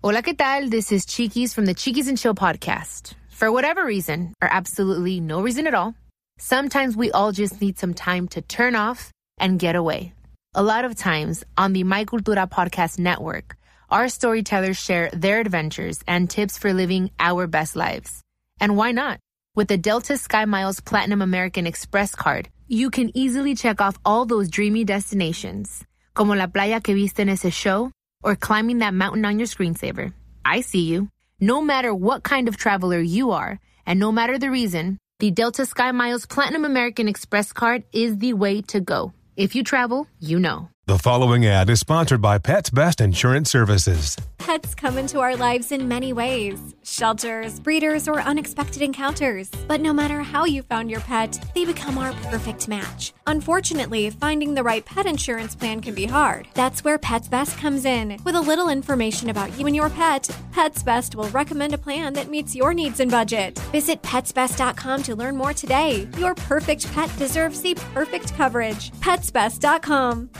Hola, 0.00 0.22
¿qué 0.22 0.32
tal? 0.32 0.70
This 0.70 0.92
is 0.92 1.04
Chiquis 1.04 1.52
from 1.52 1.66
the 1.66 1.74
Chiquis 1.74 2.06
and 2.06 2.16
Chill 2.16 2.32
podcast. 2.32 3.14
For 3.30 3.50
whatever 3.50 3.84
reason, 3.84 4.32
or 4.40 4.48
absolutely 4.48 5.18
no 5.18 5.42
reason 5.42 5.66
at 5.66 5.74
all, 5.74 5.96
sometimes 6.38 6.96
we 6.96 7.10
all 7.10 7.32
just 7.32 7.60
need 7.60 7.80
some 7.80 7.94
time 7.94 8.28
to 8.28 8.40
turn 8.40 8.76
off 8.76 9.10
and 9.40 9.58
get 9.58 9.74
away. 9.74 10.12
A 10.54 10.62
lot 10.62 10.84
of 10.84 10.94
times 10.94 11.42
on 11.56 11.72
the 11.72 11.82
My 11.82 12.04
Cultura 12.04 12.48
podcast 12.48 13.00
network, 13.00 13.56
our 13.90 14.08
storytellers 14.08 14.76
share 14.76 15.10
their 15.12 15.40
adventures 15.40 15.98
and 16.06 16.30
tips 16.30 16.56
for 16.56 16.72
living 16.72 17.10
our 17.18 17.48
best 17.48 17.74
lives. 17.74 18.22
And 18.60 18.76
why 18.76 18.92
not? 18.92 19.18
With 19.56 19.66
the 19.66 19.78
Delta 19.78 20.16
Sky 20.16 20.44
Miles 20.44 20.78
Platinum 20.78 21.22
American 21.22 21.66
Express 21.66 22.14
card, 22.14 22.48
you 22.68 22.90
can 22.90 23.10
easily 23.16 23.56
check 23.56 23.80
off 23.80 23.98
all 24.04 24.26
those 24.26 24.48
dreamy 24.48 24.84
destinations, 24.84 25.84
como 26.14 26.36
la 26.36 26.46
playa 26.46 26.80
que 26.80 26.94
viste 26.94 27.18
en 27.18 27.30
ese 27.30 27.52
show 27.52 27.90
or 28.22 28.36
climbing 28.36 28.78
that 28.78 28.94
mountain 28.94 29.24
on 29.24 29.38
your 29.38 29.48
screensaver. 29.48 30.12
I 30.44 30.60
see 30.60 30.82
you. 30.82 31.08
No 31.40 31.60
matter 31.60 31.94
what 31.94 32.22
kind 32.22 32.48
of 32.48 32.56
traveler 32.56 32.98
you 32.98 33.30
are, 33.30 33.60
and 33.86 34.00
no 34.00 34.10
matter 34.10 34.38
the 34.38 34.50
reason, 34.50 34.98
the 35.20 35.30
Delta 35.30 35.66
Sky 35.66 35.92
Miles 35.92 36.26
Platinum 36.26 36.64
American 36.64 37.08
Express 37.08 37.52
card 37.52 37.84
is 37.92 38.18
the 38.18 38.34
way 38.34 38.62
to 38.62 38.80
go. 38.80 39.12
If 39.36 39.54
you 39.54 39.62
travel, 39.62 40.08
you 40.18 40.38
know. 40.38 40.68
The 40.86 40.98
following 40.98 41.46
ad 41.46 41.70
is 41.70 41.80
sponsored 41.80 42.20
by 42.20 42.38
Pets 42.38 42.70
Best 42.70 43.00
Insurance 43.00 43.50
Services. 43.50 44.16
Pets 44.38 44.74
come 44.74 44.96
into 44.96 45.20
our 45.20 45.36
lives 45.36 45.72
in 45.72 45.86
many 45.88 46.12
ways 46.12 46.74
shelters, 46.82 47.60
breeders, 47.60 48.08
or 48.08 48.20
unexpected 48.22 48.80
encounters. 48.80 49.50
But 49.66 49.80
no 49.82 49.92
matter 49.92 50.22
how 50.22 50.46
you 50.46 50.62
found 50.62 50.90
your 50.90 51.00
pet, 51.00 51.38
they 51.54 51.66
become 51.66 51.98
our 51.98 52.12
perfect 52.30 52.66
match. 52.66 53.12
Unfortunately, 53.26 54.08
finding 54.08 54.54
the 54.54 54.62
right 54.62 54.84
pet 54.84 55.04
insurance 55.04 55.54
plan 55.54 55.82
can 55.82 55.94
be 55.94 56.06
hard. 56.06 56.48
That's 56.54 56.82
where 56.82 56.98
Pets 56.98 57.28
Best 57.28 57.58
comes 57.58 57.84
in. 57.84 58.18
With 58.24 58.36
a 58.36 58.40
little 58.40 58.70
information 58.70 59.28
about 59.28 59.56
you 59.58 59.66
and 59.66 59.76
your 59.76 59.90
pet, 59.90 60.30
Pets 60.52 60.82
Best 60.82 61.14
will 61.14 61.28
recommend 61.28 61.74
a 61.74 61.78
plan 61.78 62.14
that 62.14 62.30
meets 62.30 62.56
your 62.56 62.72
needs 62.72 63.00
and 63.00 63.10
budget. 63.10 63.58
Visit 63.70 64.02
petsbest.com 64.02 65.02
to 65.02 65.14
learn 65.14 65.36
more 65.36 65.52
today. 65.52 66.08
Your 66.16 66.34
perfect 66.34 66.90
pet 66.94 67.14
deserves 67.18 67.60
the 67.60 67.74
perfect 67.92 68.34
coverage. 68.34 68.92
Petsbest.com. 68.92 70.30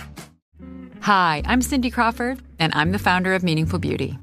Hi, 1.00 1.42
I'm 1.46 1.62
Cindy 1.62 1.90
Crawford, 1.90 2.42
and 2.58 2.72
I'm 2.74 2.92
the 2.92 2.98
founder 2.98 3.34
of 3.34 3.42
Meaningful 3.42 3.78
Beauty. 3.78 4.18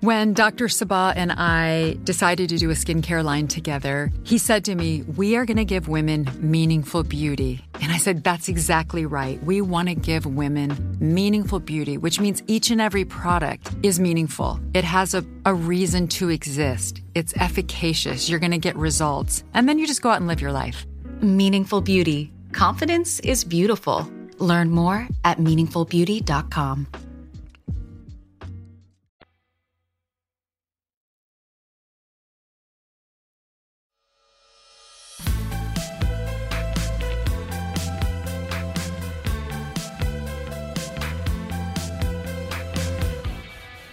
When 0.00 0.32
Dr. 0.32 0.68
Sabah 0.68 1.12
and 1.14 1.30
I 1.30 1.98
decided 2.04 2.48
to 2.48 2.56
do 2.56 2.70
a 2.70 2.72
skincare 2.72 3.22
line 3.22 3.48
together, 3.48 4.10
he 4.24 4.38
said 4.38 4.64
to 4.64 4.74
me, 4.74 5.02
We 5.02 5.36
are 5.36 5.44
going 5.44 5.58
to 5.58 5.64
give 5.66 5.88
women 5.88 6.26
meaningful 6.38 7.02
beauty. 7.02 7.62
And 7.82 7.92
I 7.92 7.98
said, 7.98 8.24
That's 8.24 8.48
exactly 8.48 9.04
right. 9.04 9.42
We 9.44 9.60
want 9.60 9.90
to 9.90 9.94
give 9.94 10.24
women 10.24 10.96
meaningful 11.00 11.60
beauty, 11.60 11.98
which 11.98 12.18
means 12.18 12.42
each 12.46 12.70
and 12.70 12.80
every 12.80 13.04
product 13.04 13.74
is 13.82 14.00
meaningful. 14.00 14.58
It 14.72 14.84
has 14.84 15.12
a, 15.12 15.22
a 15.44 15.52
reason 15.52 16.08
to 16.08 16.30
exist, 16.30 17.02
it's 17.14 17.34
efficacious. 17.36 18.30
You're 18.30 18.40
going 18.40 18.52
to 18.52 18.58
get 18.58 18.76
results. 18.76 19.44
And 19.52 19.68
then 19.68 19.78
you 19.78 19.86
just 19.86 20.00
go 20.00 20.08
out 20.08 20.16
and 20.16 20.26
live 20.26 20.40
your 20.40 20.52
life. 20.52 20.86
Meaningful 21.20 21.82
Beauty. 21.82 22.32
Confidence 22.52 23.20
is 23.20 23.44
beautiful. 23.44 24.10
Learn 24.40 24.70
more 24.70 25.06
at 25.24 25.38
meaningfulbeauty.com. 25.38 26.86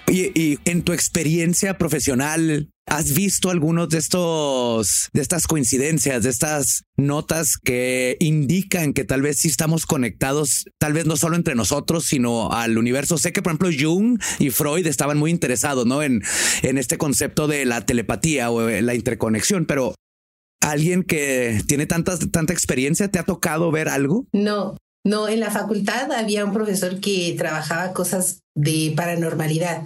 Oye, 0.09 0.31
y 0.33 0.57
en 0.63 0.83
tu 0.83 0.93
experiencia 0.93 1.77
profesional, 1.77 2.69
¿has 2.87 3.13
visto 3.13 3.49
algunos 3.49 3.89
de 3.89 3.99
estos, 3.99 5.09
de 5.13 5.21
estas 5.21 5.45
coincidencias, 5.45 6.23
de 6.23 6.29
estas 6.29 6.83
notas 6.95 7.57
que 7.63 8.17
indican 8.19 8.93
que 8.93 9.03
tal 9.03 9.21
vez 9.21 9.39
sí 9.39 9.49
estamos 9.49 9.85
conectados, 9.85 10.65
tal 10.79 10.93
vez 10.93 11.05
no 11.05 11.17
solo 11.17 11.35
entre 11.35 11.53
nosotros, 11.53 12.05
sino 12.05 12.51
al 12.51 12.77
universo? 12.77 13.17
Sé 13.17 13.33
que, 13.33 13.41
por 13.41 13.51
ejemplo, 13.51 13.69
Jung 13.77 14.19
y 14.39 14.49
Freud 14.49 14.87
estaban 14.87 15.17
muy 15.17 15.31
interesados, 15.31 15.85
¿no? 15.85 16.01
En, 16.01 16.23
este 16.63 16.97
concepto 16.97 17.47
de 17.47 17.65
la 17.65 17.85
telepatía 17.85 18.51
o 18.51 18.69
la 18.69 18.93
interconexión, 18.93 19.65
pero 19.65 19.95
alguien 20.61 21.03
que 21.03 21.61
tiene 21.67 21.85
tanta 21.85 22.13
experiencia, 22.53 23.09
¿te 23.09 23.19
ha 23.19 23.23
tocado 23.23 23.71
ver 23.71 23.89
algo? 23.89 24.27
No, 24.31 24.77
no, 25.07 25.29
en 25.29 25.39
la 25.39 25.49
facultad 25.51 26.11
había 26.11 26.43
un 26.43 26.51
profesor 26.51 26.99
que 26.99 27.33
trabajaba 27.37 27.93
cosas 27.93 28.41
de 28.55 28.93
paranormalidad. 28.95 29.83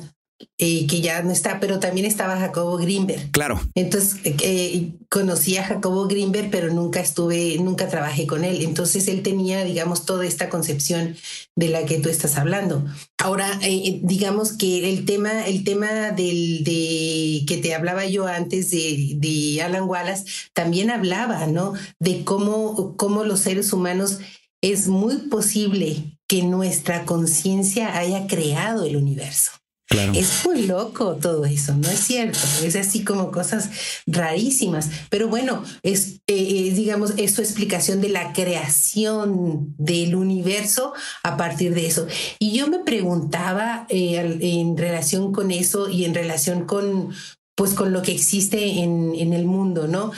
Eh, 0.57 0.85
que 0.87 1.01
ya 1.01 1.23
no 1.23 1.31
está, 1.31 1.59
pero 1.59 1.79
también 1.79 2.05
estaba 2.05 2.37
Jacobo 2.37 2.77
Greenberg. 2.77 3.31
Claro. 3.31 3.59
Entonces 3.73 4.19
eh, 4.23 4.91
conocí 5.09 5.57
a 5.57 5.63
Jacobo 5.63 6.07
Greenberg, 6.07 6.51
pero 6.51 6.71
nunca 6.71 6.99
estuve, 6.99 7.57
nunca 7.59 7.87
trabajé 7.87 8.27
con 8.27 8.43
él. 8.43 8.61
Entonces 8.61 9.07
él 9.07 9.23
tenía, 9.23 9.63
digamos, 9.63 10.05
toda 10.05 10.25
esta 10.25 10.49
concepción 10.49 11.15
de 11.55 11.69
la 11.69 11.85
que 11.85 11.97
tú 11.97 12.09
estás 12.09 12.37
hablando. 12.37 12.85
Ahora, 13.17 13.59
eh, 13.63 13.99
digamos 14.03 14.53
que 14.53 14.89
el 14.89 15.05
tema, 15.05 15.47
el 15.47 15.63
tema 15.63 16.11
del 16.11 16.63
de 16.63 17.43
que 17.47 17.57
te 17.57 17.73
hablaba 17.73 18.05
yo 18.05 18.27
antes 18.27 18.69
de, 18.69 19.13
de 19.15 19.61
Alan 19.63 19.83
Wallace 19.83 20.25
también 20.53 20.91
hablaba, 20.91 21.47
¿no? 21.47 21.73
De 21.99 22.23
cómo, 22.23 22.95
cómo 22.97 23.23
los 23.23 23.39
seres 23.39 23.73
humanos 23.73 24.19
es 24.61 24.87
muy 24.87 25.17
posible 25.29 26.17
que 26.27 26.43
nuestra 26.43 27.05
conciencia 27.05 27.97
haya 27.97 28.27
creado 28.27 28.85
el 28.85 28.95
universo. 28.95 29.51
Claro. 29.91 30.13
Es 30.15 30.45
muy 30.45 30.67
loco 30.67 31.17
todo 31.17 31.43
eso, 31.43 31.75
¿no 31.75 31.89
es 31.89 31.99
cierto? 31.99 32.39
Es 32.63 32.77
así 32.77 33.03
como 33.03 33.29
cosas 33.29 33.69
rarísimas. 34.07 34.89
Pero 35.09 35.27
bueno, 35.27 35.63
es, 35.83 36.21
eh, 36.27 36.71
digamos, 36.73 37.11
es 37.17 37.35
su 37.35 37.41
explicación 37.41 37.99
de 37.99 38.07
la 38.07 38.31
creación 38.31 39.75
del 39.77 40.15
universo 40.15 40.93
a 41.23 41.35
partir 41.35 41.73
de 41.73 41.87
eso. 41.87 42.07
Y 42.39 42.57
yo 42.57 42.69
me 42.69 42.79
preguntaba 42.79 43.85
eh, 43.89 44.37
en 44.39 44.77
relación 44.77 45.33
con 45.33 45.51
eso 45.51 45.89
y 45.89 46.05
en 46.05 46.13
relación 46.13 46.65
con, 46.65 47.13
pues, 47.55 47.73
con 47.73 47.91
lo 47.91 48.01
que 48.01 48.13
existe 48.13 48.79
en, 48.79 49.13
en 49.13 49.33
el 49.33 49.43
mundo, 49.43 49.89
¿no? 49.89 50.13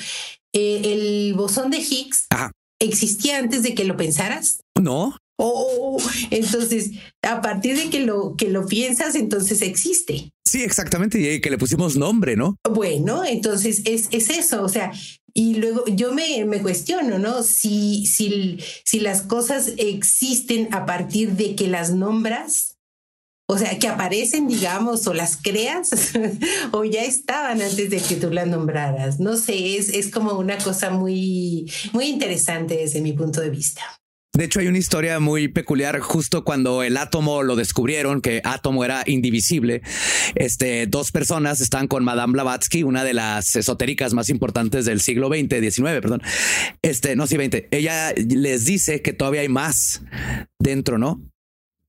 Eh, 0.53 0.81
el 0.83 1.33
bosón 1.33 1.71
de 1.71 1.79
Higgs 1.79 2.27
Ajá. 2.29 2.51
Existía 2.84 3.38
antes 3.38 3.63
de 3.63 3.74
que 3.74 3.84
lo 3.84 3.98
pensaras. 3.98 4.62
No. 4.80 5.15
Oh, 5.38 5.98
entonces, 6.30 6.91
a 7.22 7.41
partir 7.41 7.78
de 7.78 7.89
que 7.89 8.02
lo, 8.02 8.36
que 8.36 8.50
lo 8.50 8.67
piensas, 8.67 9.15
entonces 9.15 9.62
existe. 9.62 10.32
Sí, 10.46 10.62
exactamente. 10.63 11.19
Y 11.19 11.41
que 11.41 11.50
le 11.50 11.58
pusimos 11.58 11.98
nombre, 11.98 12.36
¿no? 12.36 12.58
Bueno, 12.69 13.26
entonces 13.26 13.82
es, 13.86 14.08
es 14.12 14.30
eso. 14.30 14.63
O 14.63 14.69
sea, 14.69 14.91
y 15.34 15.56
luego 15.56 15.86
yo 15.88 16.13
me, 16.13 16.46
me 16.46 16.62
cuestiono, 16.62 17.17
¿no? 17.17 17.41
Si, 17.41 18.06
si, 18.06 18.60
si 18.86 19.00
las 19.00 19.24
cosas 19.24 19.74
existen 19.78 20.72
a 20.72 20.86
partir 20.86 21.32
de 21.32 21.56
que 21.56 21.67
las 21.67 21.91
nombras, 21.91 22.72
o 23.45 23.58
sea, 23.58 23.77
que 23.77 23.88
aparecen, 23.88 24.47
digamos, 24.47 25.06
o 25.08 25.13
las 25.13 25.38
creas, 25.38 26.13
o 26.71 26.84
ya 26.84 27.03
estaban 27.03 27.62
antes 27.62 27.89
de 27.89 27.97
que 27.97 28.15
tú 28.15 28.32
las 28.32 28.47
nombraras. 28.47 29.19
No 29.19 29.38
sé, 29.38 29.77
es, 29.77 29.89
es 29.89 30.10
como 30.10 30.34
una 30.34 30.58
cosa 30.58 30.89
muy, 30.89 31.71
muy 31.91 32.06
interesante 32.06 32.77
desde 32.77 33.01
mi 33.01 33.13
punto 33.13 33.41
de 33.41 33.49
vista. 33.49 33.82
De 34.36 34.45
hecho, 34.45 34.60
hay 34.60 34.67
una 34.67 34.79
historia 34.79 35.19
muy 35.19 35.47
peculiar 35.47 35.99
justo 35.99 36.43
cuando 36.43 36.82
el 36.82 36.97
átomo 36.97 37.43
lo 37.43 37.56
descubrieron, 37.56 38.19
que 38.19 38.41
átomo 38.43 38.84
era 38.84 39.03
indivisible. 39.06 39.84
Este, 40.34 40.88
dos 40.88 41.12
personas 41.12 41.62
estaban 41.62 41.88
con 41.88 42.03
Madame 42.03 42.34
Blavatsky, 42.34 42.82
una 42.82 43.03
de 43.03 43.13
las 43.13 43.56
esotéricas 43.56 44.15
más 44.15 44.29
importantes 44.29 44.86
del 44.86 45.01
siglo 45.01 45.27
XX, 45.27 45.60
XIX, 45.60 46.01
perdón. 46.01 46.23
Este, 46.82 47.15
no, 47.15 47.27
sí, 47.27 47.38
20. 47.38 47.67
Ella 47.69 48.12
les 48.15 48.65
dice 48.65 49.03
que 49.03 49.13
todavía 49.13 49.41
hay 49.41 49.49
más 49.49 50.01
dentro, 50.58 50.97
¿no? 50.97 51.21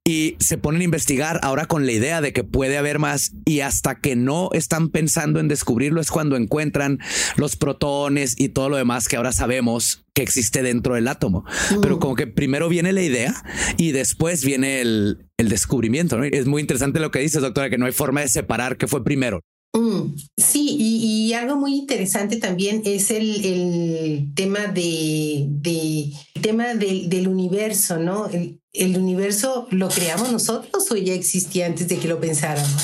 Y 0.06 0.36
se 0.38 0.58
ponen 0.58 0.82
a 0.82 0.84
investigar 0.84 1.40
ahora 1.42 1.64
con 1.64 1.86
la 1.86 1.92
idea 1.92 2.20
de 2.20 2.34
que 2.34 2.44
puede 2.44 2.76
haber 2.76 2.98
más 2.98 3.32
y 3.46 3.60
hasta 3.60 4.00
que 4.00 4.16
no 4.16 4.50
están 4.52 4.90
pensando 4.90 5.40
en 5.40 5.48
descubrirlo 5.48 6.00
es 6.00 6.10
cuando 6.10 6.36
encuentran 6.36 6.98
los 7.36 7.56
protones 7.56 8.34
y 8.36 8.50
todo 8.50 8.68
lo 8.68 8.76
demás 8.76 9.08
que 9.08 9.16
ahora 9.16 9.32
sabemos 9.32 10.04
que 10.14 10.22
existe 10.22 10.62
dentro 10.62 10.94
del 10.94 11.08
átomo. 11.08 11.44
Mm. 11.70 11.80
Pero 11.80 11.98
como 11.98 12.16
que 12.16 12.26
primero 12.26 12.68
viene 12.68 12.92
la 12.92 13.00
idea 13.00 13.34
y 13.78 13.92
después 13.92 14.44
viene 14.44 14.82
el, 14.82 15.26
el 15.38 15.48
descubrimiento. 15.48 16.18
¿no? 16.18 16.24
Es 16.24 16.46
muy 16.46 16.60
interesante 16.60 17.00
lo 17.00 17.10
que 17.10 17.20
dices, 17.20 17.40
doctora, 17.40 17.70
que 17.70 17.78
no 17.78 17.86
hay 17.86 17.92
forma 17.92 18.20
de 18.20 18.28
separar 18.28 18.76
qué 18.76 18.86
fue 18.86 19.02
primero. 19.02 19.40
Mm, 19.74 20.14
sí, 20.36 20.76
y, 20.78 21.32
algo 21.32 21.56
muy 21.56 21.74
interesante 21.74 22.36
también 22.36 22.82
es 22.84 23.10
el, 23.10 23.44
el 23.44 24.34
tema 24.34 24.68
de, 24.68 25.46
de 25.48 26.12
el 26.34 26.42
tema 26.42 26.74
del, 26.74 27.08
del 27.08 27.26
universo, 27.26 27.98
¿no? 27.98 28.28
El, 28.28 28.60
el, 28.72 28.96
universo 28.96 29.66
lo 29.72 29.88
creamos 29.88 30.30
nosotros 30.30 30.88
o 30.92 30.96
ya 30.96 31.12
existía 31.12 31.66
antes 31.66 31.88
de 31.88 31.98
que 31.98 32.06
lo 32.06 32.20
pensáramos. 32.20 32.82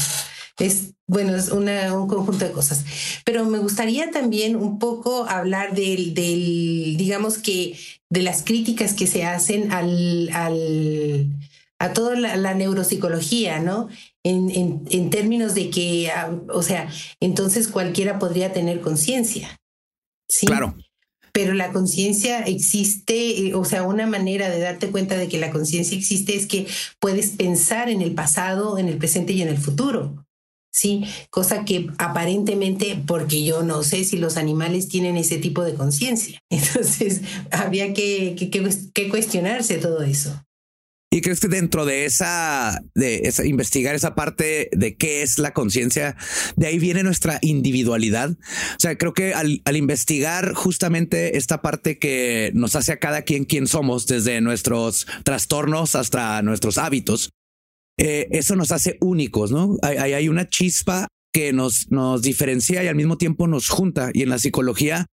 Es 0.58 0.94
bueno, 1.10 1.34
es 1.34 1.50
una, 1.50 1.92
un 1.96 2.06
conjunto 2.06 2.44
de 2.44 2.52
cosas. 2.52 2.84
Pero 3.24 3.44
me 3.44 3.58
gustaría 3.58 4.12
también 4.12 4.54
un 4.54 4.78
poco 4.78 5.28
hablar 5.28 5.74
del, 5.74 6.14
del 6.14 6.96
digamos 6.96 7.38
que, 7.38 7.76
de 8.08 8.22
las 8.22 8.42
críticas 8.42 8.94
que 8.94 9.08
se 9.08 9.24
hacen 9.24 9.72
al, 9.72 10.30
al 10.32 11.26
a 11.80 11.94
toda 11.94 12.14
la, 12.14 12.36
la 12.36 12.54
neuropsicología, 12.54 13.58
¿no? 13.58 13.88
En, 14.22 14.50
en, 14.50 14.82
en, 14.90 15.08
términos 15.08 15.54
de 15.54 15.70
que, 15.70 16.10
uh, 16.30 16.52
o 16.52 16.62
sea, 16.62 16.90
entonces 17.20 17.68
cualquiera 17.68 18.18
podría 18.18 18.52
tener 18.52 18.82
conciencia. 18.82 19.58
¿sí? 20.28 20.46
Claro. 20.46 20.76
Pero 21.32 21.54
la 21.54 21.72
conciencia 21.72 22.40
existe, 22.40 23.46
eh, 23.46 23.54
o 23.54 23.64
sea, 23.64 23.84
una 23.84 24.06
manera 24.06 24.50
de 24.50 24.60
darte 24.60 24.90
cuenta 24.90 25.16
de 25.16 25.28
que 25.28 25.38
la 25.38 25.50
conciencia 25.50 25.96
existe 25.96 26.36
es 26.36 26.46
que 26.46 26.66
puedes 27.00 27.30
pensar 27.30 27.88
en 27.88 28.02
el 28.02 28.14
pasado, 28.14 28.76
en 28.76 28.88
el 28.88 28.98
presente 28.98 29.32
y 29.32 29.40
en 29.40 29.48
el 29.48 29.58
futuro. 29.58 30.26
Sí, 30.72 31.04
cosa 31.30 31.64
que 31.64 31.88
aparentemente, 31.96 33.02
porque 33.06 33.42
yo 33.42 33.62
no 33.62 33.82
sé 33.84 34.04
si 34.04 34.18
los 34.18 34.36
animales 34.36 34.88
tienen 34.88 35.16
ese 35.16 35.38
tipo 35.38 35.64
de 35.64 35.74
conciencia. 35.74 36.38
Entonces, 36.50 37.22
habría 37.50 37.94
que, 37.94 38.36
que, 38.38 38.50
que, 38.50 38.68
que 38.92 39.08
cuestionarse 39.08 39.78
todo 39.78 40.02
eso. 40.02 40.42
¿Y 41.12 41.22
crees 41.22 41.40
que 41.40 41.48
dentro 41.48 41.84
de 41.86 42.04
esa, 42.04 42.84
de 42.94 43.22
esa, 43.24 43.44
investigar 43.44 43.96
esa 43.96 44.14
parte 44.14 44.68
de 44.70 44.96
qué 44.96 45.22
es 45.22 45.38
la 45.38 45.52
conciencia, 45.52 46.16
de 46.54 46.68
ahí 46.68 46.78
viene 46.78 47.02
nuestra 47.02 47.38
individualidad? 47.42 48.30
O 48.30 48.78
sea, 48.78 48.96
creo 48.96 49.12
que 49.12 49.34
al, 49.34 49.60
al, 49.64 49.76
investigar 49.76 50.54
justamente 50.54 51.36
esta 51.36 51.62
parte 51.62 51.98
que 51.98 52.52
nos 52.54 52.76
hace 52.76 52.92
a 52.92 53.00
cada 53.00 53.22
quien 53.22 53.44
quien 53.44 53.66
somos, 53.66 54.06
desde 54.06 54.40
nuestros 54.40 55.08
trastornos 55.24 55.96
hasta 55.96 56.42
nuestros 56.42 56.78
hábitos, 56.78 57.30
eh, 57.98 58.28
eso 58.30 58.54
nos 58.54 58.70
hace 58.70 58.96
únicos, 59.00 59.50
¿no? 59.50 59.76
Hay, 59.82 59.98
hay 59.98 60.28
una 60.28 60.48
chispa 60.48 61.08
que 61.34 61.52
nos, 61.52 61.90
nos 61.90 62.22
diferencia 62.22 62.84
y 62.84 62.86
al 62.86 62.94
mismo 62.94 63.18
tiempo 63.18 63.48
nos 63.48 63.68
junta. 63.68 64.10
Y 64.14 64.22
en 64.22 64.30
la 64.30 64.38
psicología, 64.38 65.06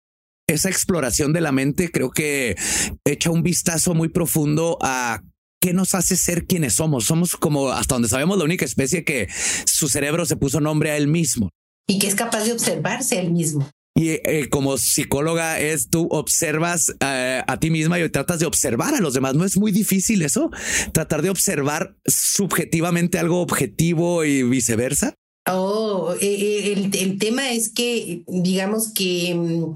esa 0.47 0.69
exploración 0.69 1.33
de 1.33 1.41
la 1.41 1.51
mente 1.51 1.91
creo 1.91 2.11
que 2.11 2.55
echa 3.03 3.31
un 3.31 3.43
vistazo 3.43 3.93
muy 3.93 4.09
profundo 4.09 4.77
a 4.81 5.21
¿qué 5.61 5.73
nos 5.73 5.95
hace 5.95 6.15
ser 6.15 6.45
quienes 6.45 6.73
somos? 6.73 7.05
Somos 7.05 7.35
como, 7.35 7.69
hasta 7.69 7.95
donde 7.95 8.09
sabemos, 8.09 8.37
la 8.37 8.43
única 8.43 8.65
especie 8.65 9.03
que 9.03 9.27
su 9.65 9.89
cerebro 9.89 10.25
se 10.25 10.35
puso 10.35 10.59
nombre 10.59 10.91
a 10.91 10.97
él 10.97 11.07
mismo. 11.07 11.49
Y 11.87 11.99
que 11.99 12.07
es 12.07 12.15
capaz 12.15 12.43
de 12.43 12.53
observarse 12.53 13.17
a 13.17 13.21
él 13.21 13.31
mismo. 13.31 13.69
Y 13.95 14.09
eh, 14.11 14.47
como 14.51 14.77
psicóloga 14.77 15.59
es 15.59 15.89
tú 15.89 16.07
observas 16.11 16.89
uh, 16.89 17.43
a 17.47 17.57
ti 17.59 17.71
misma 17.71 17.99
y 17.99 18.07
tratas 18.09 18.39
de 18.39 18.45
observar 18.45 18.93
a 18.93 18.99
los 18.99 19.15
demás. 19.15 19.33
No 19.33 19.43
es 19.43 19.57
muy 19.57 19.71
difícil 19.71 20.21
eso, 20.21 20.51
tratar 20.91 21.23
de 21.23 21.31
observar 21.31 21.95
subjetivamente 22.05 23.17
algo 23.17 23.41
objetivo 23.41 24.23
y 24.23 24.43
viceversa. 24.43 25.15
Oh, 25.49 26.13
el, 26.21 26.93
el 26.93 27.17
tema 27.17 27.49
es 27.51 27.69
que, 27.69 28.21
digamos 28.27 28.93
que 28.93 29.33
mm, 29.33 29.73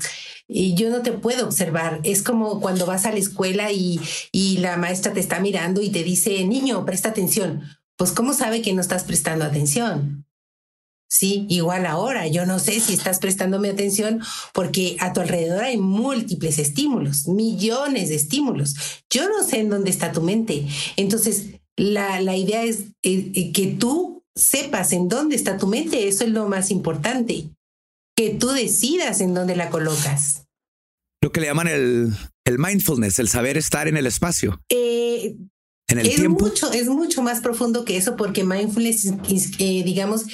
y 0.54 0.76
yo 0.76 0.90
no 0.90 1.02
te 1.02 1.14
puedo 1.14 1.46
observar. 1.46 2.02
Es 2.04 2.22
como 2.22 2.60
cuando 2.60 2.86
vas 2.86 3.06
a 3.06 3.12
la 3.12 3.20
escuela 3.20 3.72
y, 3.72 4.00
y 4.34 4.58
la 4.58 4.76
maestra 4.76 5.14
te 5.14 5.22
está 5.22 5.40
mirando 5.40 5.82
y 5.82 5.90
te 5.90 6.04
dice, 6.04 6.44
niño, 6.46 6.86
presta 6.86 7.10
atención. 7.10 7.64
Pues 7.98 8.12
¿cómo 8.12 8.34
sabe 8.34 8.62
que 8.62 8.74
no 8.74 8.82
estás 8.82 9.04
prestando 9.06 9.46
atención? 9.46 10.26
Sí, 11.10 11.46
igual 11.50 11.86
ahora, 11.86 12.28
yo 12.28 12.46
no 12.46 12.60
sé 12.60 12.80
si 12.80 12.94
estás 12.94 13.20
prestándome 13.20 13.70
atención 13.70 14.22
porque 14.54 14.98
a 15.00 15.14
tu 15.14 15.22
alrededor 15.22 15.64
hay 15.64 15.78
múltiples 15.78 16.58
estímulos, 16.58 17.28
millones 17.28 18.10
de 18.10 18.16
estímulos. 18.16 18.76
Yo 19.10 19.28
no 19.30 19.44
sé 19.44 19.60
en 19.60 19.70
dónde 19.70 19.90
está 19.90 20.12
tu 20.12 20.22
mente. 20.22 20.68
Entonces, 20.98 21.48
la, 21.78 22.22
la 22.22 22.36
idea 22.36 22.64
es 22.64 22.86
eh, 23.04 23.52
que 23.52 23.68
tú 23.68 24.24
sepas 24.36 24.94
en 24.94 25.08
dónde 25.08 25.36
está 25.36 25.58
tu 25.58 25.68
mente, 25.68 26.08
eso 26.08 26.24
es 26.24 26.30
lo 26.32 26.48
más 26.48 26.72
importante 26.72 27.50
que 28.22 28.30
tú 28.36 28.50
decidas 28.50 29.20
en 29.20 29.34
dónde 29.34 29.56
la 29.56 29.70
colocas. 29.70 30.44
Lo 31.24 31.32
que 31.32 31.42
le 31.42 31.48
llaman 31.48 31.68
el, 31.68 32.14
el 32.46 32.60
mindfulness, 32.60 33.18
el 33.18 33.28
saber 33.30 33.58
estar 33.58 33.88
en 33.88 33.98
el 33.98 34.06
espacio. 34.06 34.62
Eh, 34.70 35.36
en 35.88 36.00
el 36.00 36.06
es 36.06 36.16
tiempo. 36.18 36.46
Mucho, 36.46 36.72
es 36.72 36.88
mucho 36.88 37.24
más 37.24 37.42
profundo 37.42 37.84
que 37.84 37.98
eso 37.98 38.16
porque 38.16 38.44
mindfulness, 38.44 39.08
eh, 39.08 39.84
digamos, 39.84 40.26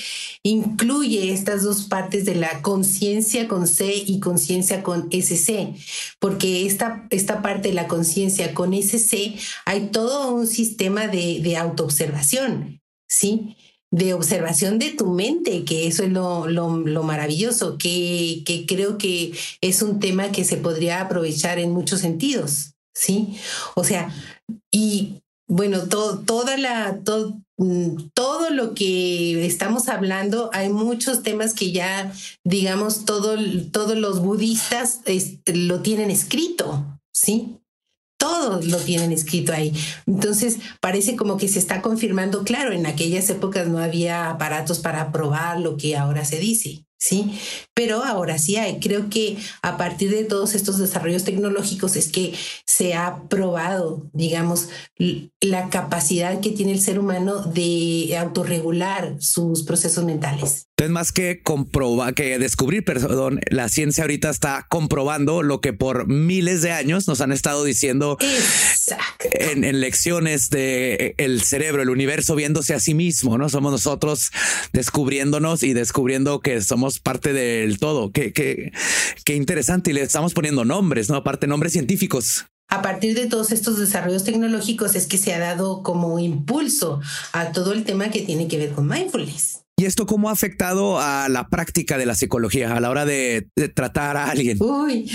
incluye 0.43 1.32
estas 1.32 1.63
dos 1.63 1.86
partes 1.86 2.26
de 2.26 2.36
la 2.36 2.62
conciencia 2.62 3.47
con 3.47 3.67
C 3.67 3.93
y 4.06 4.19
conciencia 4.19 4.84
con 4.84 5.08
SC, 5.10 5.73
porque 6.19 6.65
esta, 6.65 7.08
esta 7.10 7.41
parte 7.41 7.69
de 7.69 7.73
la 7.73 7.88
conciencia 7.88 8.54
con 8.54 8.73
SC 8.73 9.36
hay 9.65 9.88
todo 9.91 10.34
un 10.34 10.45
sistema 10.45 11.08
de, 11.08 11.39
de 11.41 11.56
autoobservación, 11.56 12.82
¿sí? 13.08 13.56
De 13.91 14.13
observación 14.13 14.80
de 14.80 14.91
tu 14.91 15.08
mente, 15.08 15.63
que 15.63 15.88
eso 15.88 16.04
es 16.04 16.12
lo, 16.12 16.47
lo, 16.47 17.04
maravilloso, 17.04 17.78
que, 17.78 18.43
que, 18.45 18.65
creo 18.65 18.97
que 18.97 19.34
es 19.62 19.82
un 19.82 20.00
tema 20.00 20.32
que 20.32 20.43
se 20.43 20.58
podría 20.58 21.02
aprovechar 21.02 21.58
en 21.58 21.71
muchos 21.71 22.02
sentidos, 22.02 22.73
¿sí? 22.93 23.38
O 23.76 23.84
sea, 23.84 24.13
y 24.71 25.21
bueno, 25.47 25.88
todo, 25.88 26.19
toda 26.19 26.58
la, 26.58 27.00
mm, 27.58 28.10
todo 28.13 28.50
lo 28.50 28.73
que 28.73 29.45
estamos 29.45 29.88
hablando, 29.88 30.50
hay 30.52 30.69
muchos 30.69 31.23
temas 31.23 31.54
que 31.54 31.71
ya, 31.71 32.12
digamos, 32.43 33.06
todo, 33.06 33.38
todos 33.71 33.97
los 33.97 34.19
budistas 34.19 35.02
lo 35.45 35.82
tienen 35.82 36.12
escrito, 36.12 37.00
¿sí? 37.13 37.58
Todos 38.27 38.65
lo 38.65 38.77
tienen 38.77 39.13
escrito 39.13 39.53
ahí. 39.53 39.73
Entonces, 40.05 40.57
parece 40.81 41.15
como 41.15 41.37
que 41.37 41.47
se 41.47 41.59
está 41.59 41.81
confirmando, 41.81 42.43
claro, 42.43 42.73
en 42.73 42.85
aquellas 42.85 43.29
épocas 43.29 43.67
no 43.67 43.79
había 43.79 44.29
aparatos 44.29 44.79
para 44.79 45.11
probar 45.11 45.59
lo 45.61 45.77
que 45.77 45.95
ahora 45.95 46.25
se 46.25 46.37
dice. 46.37 46.83
Sí, 46.99 47.39
pero 47.75 48.03
ahora 48.03 48.39
sí 48.39 48.55
hay. 48.55 48.79
Creo 48.79 49.07
que 49.09 49.37
a 49.61 49.77
partir 49.77 50.09
de 50.09 50.23
todos 50.23 50.55
estos 50.55 50.79
desarrollos 50.79 51.23
tecnológicos 51.23 51.95
es 51.95 52.11
que 52.11 52.33
se 52.65 52.95
ha 52.95 53.21
probado, 53.29 54.09
digamos, 54.13 54.69
la 55.39 55.69
capacidad 55.69 56.39
que 56.39 56.49
tiene 56.49 56.71
el 56.71 56.81
ser 56.81 56.97
humano 56.97 57.43
de 57.43 58.17
autorregular 58.17 59.15
sus 59.19 59.61
procesos 59.63 60.05
mentales. 60.05 60.66
Es 60.79 60.91
más 60.91 61.11
que 61.11 61.41
comprobar, 61.41 62.13
que 62.13 62.37
descubrir, 62.37 62.85
perdón, 62.85 63.39
la 63.49 63.67
ciencia 63.67 64.03
ahorita 64.03 64.29
está 64.29 64.67
comprobando 64.69 65.41
lo 65.41 65.59
que 65.59 65.73
por 65.73 66.07
miles 66.07 66.61
de 66.61 66.71
años 66.71 67.07
nos 67.07 67.19
han 67.19 67.31
estado 67.31 67.63
diciendo 67.63 68.15
en, 69.39 69.63
en, 69.63 69.79
lecciones 69.79 70.51
de 70.51 71.15
el 71.17 71.41
cerebro, 71.41 71.81
el 71.81 71.89
universo 71.89 72.35
viéndose 72.35 72.75
a 72.75 72.79
sí 72.79 72.93
mismo, 72.93 73.39
¿no? 73.39 73.49
Somos 73.49 73.71
nosotros 73.71 74.29
descubriéndonos 74.71 75.63
y 75.63 75.73
descubriendo 75.73 76.41
que 76.41 76.61
somos 76.61 76.99
parte 76.99 77.33
del 77.33 77.79
todo. 77.79 78.11
Qué, 78.11 78.31
qué, 78.31 78.71
qué 79.25 79.35
interesante. 79.35 79.89
Y 79.89 79.93
le 79.95 80.03
estamos 80.03 80.35
poniendo 80.35 80.63
nombres, 80.63 81.09
¿no? 81.09 81.15
Aparte, 81.15 81.47
nombres 81.47 81.73
científicos. 81.73 82.45
A 82.69 82.83
partir 82.83 83.15
de 83.15 83.25
todos 83.25 83.51
estos 83.51 83.79
desarrollos 83.79 84.25
tecnológicos 84.25 84.93
es 84.95 85.07
que 85.07 85.17
se 85.17 85.33
ha 85.33 85.39
dado 85.39 85.81
como 85.81 86.19
impulso 86.19 87.01
a 87.31 87.51
todo 87.51 87.73
el 87.73 87.83
tema 87.83 88.11
que 88.11 88.21
tiene 88.21 88.47
que 88.47 88.59
ver 88.59 88.73
con 88.73 88.87
mindfulness. 88.87 89.61
¿Y 89.79 89.85
esto 89.85 90.07
cómo 90.07 90.29
ha 90.29 90.31
afectado 90.31 90.99
a 90.99 91.29
la 91.29 91.49
práctica 91.49 91.99
de 91.99 92.07
la 92.07 92.15
psicología 92.15 92.75
a 92.75 92.79
la 92.79 92.89
hora 92.89 93.05
de, 93.05 93.47
tratar 93.75 94.17
a 94.17 94.31
alguien? 94.31 94.57
Uy, 94.59 95.07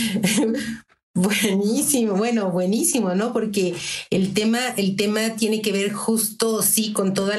Buenísimo, 1.14 2.14
bueno, 2.14 2.50
buenísimo, 2.50 3.14
¿no? 3.14 3.34
Porque 3.34 3.74
el 4.08 4.32
tema, 4.32 4.60
el 4.78 4.96
tema 4.96 5.36
tiene 5.36 5.60
que 5.60 5.70
ver 5.70 5.92
justo, 5.92 6.62
sí, 6.62 6.94
con 6.94 7.12
toda, 7.12 7.36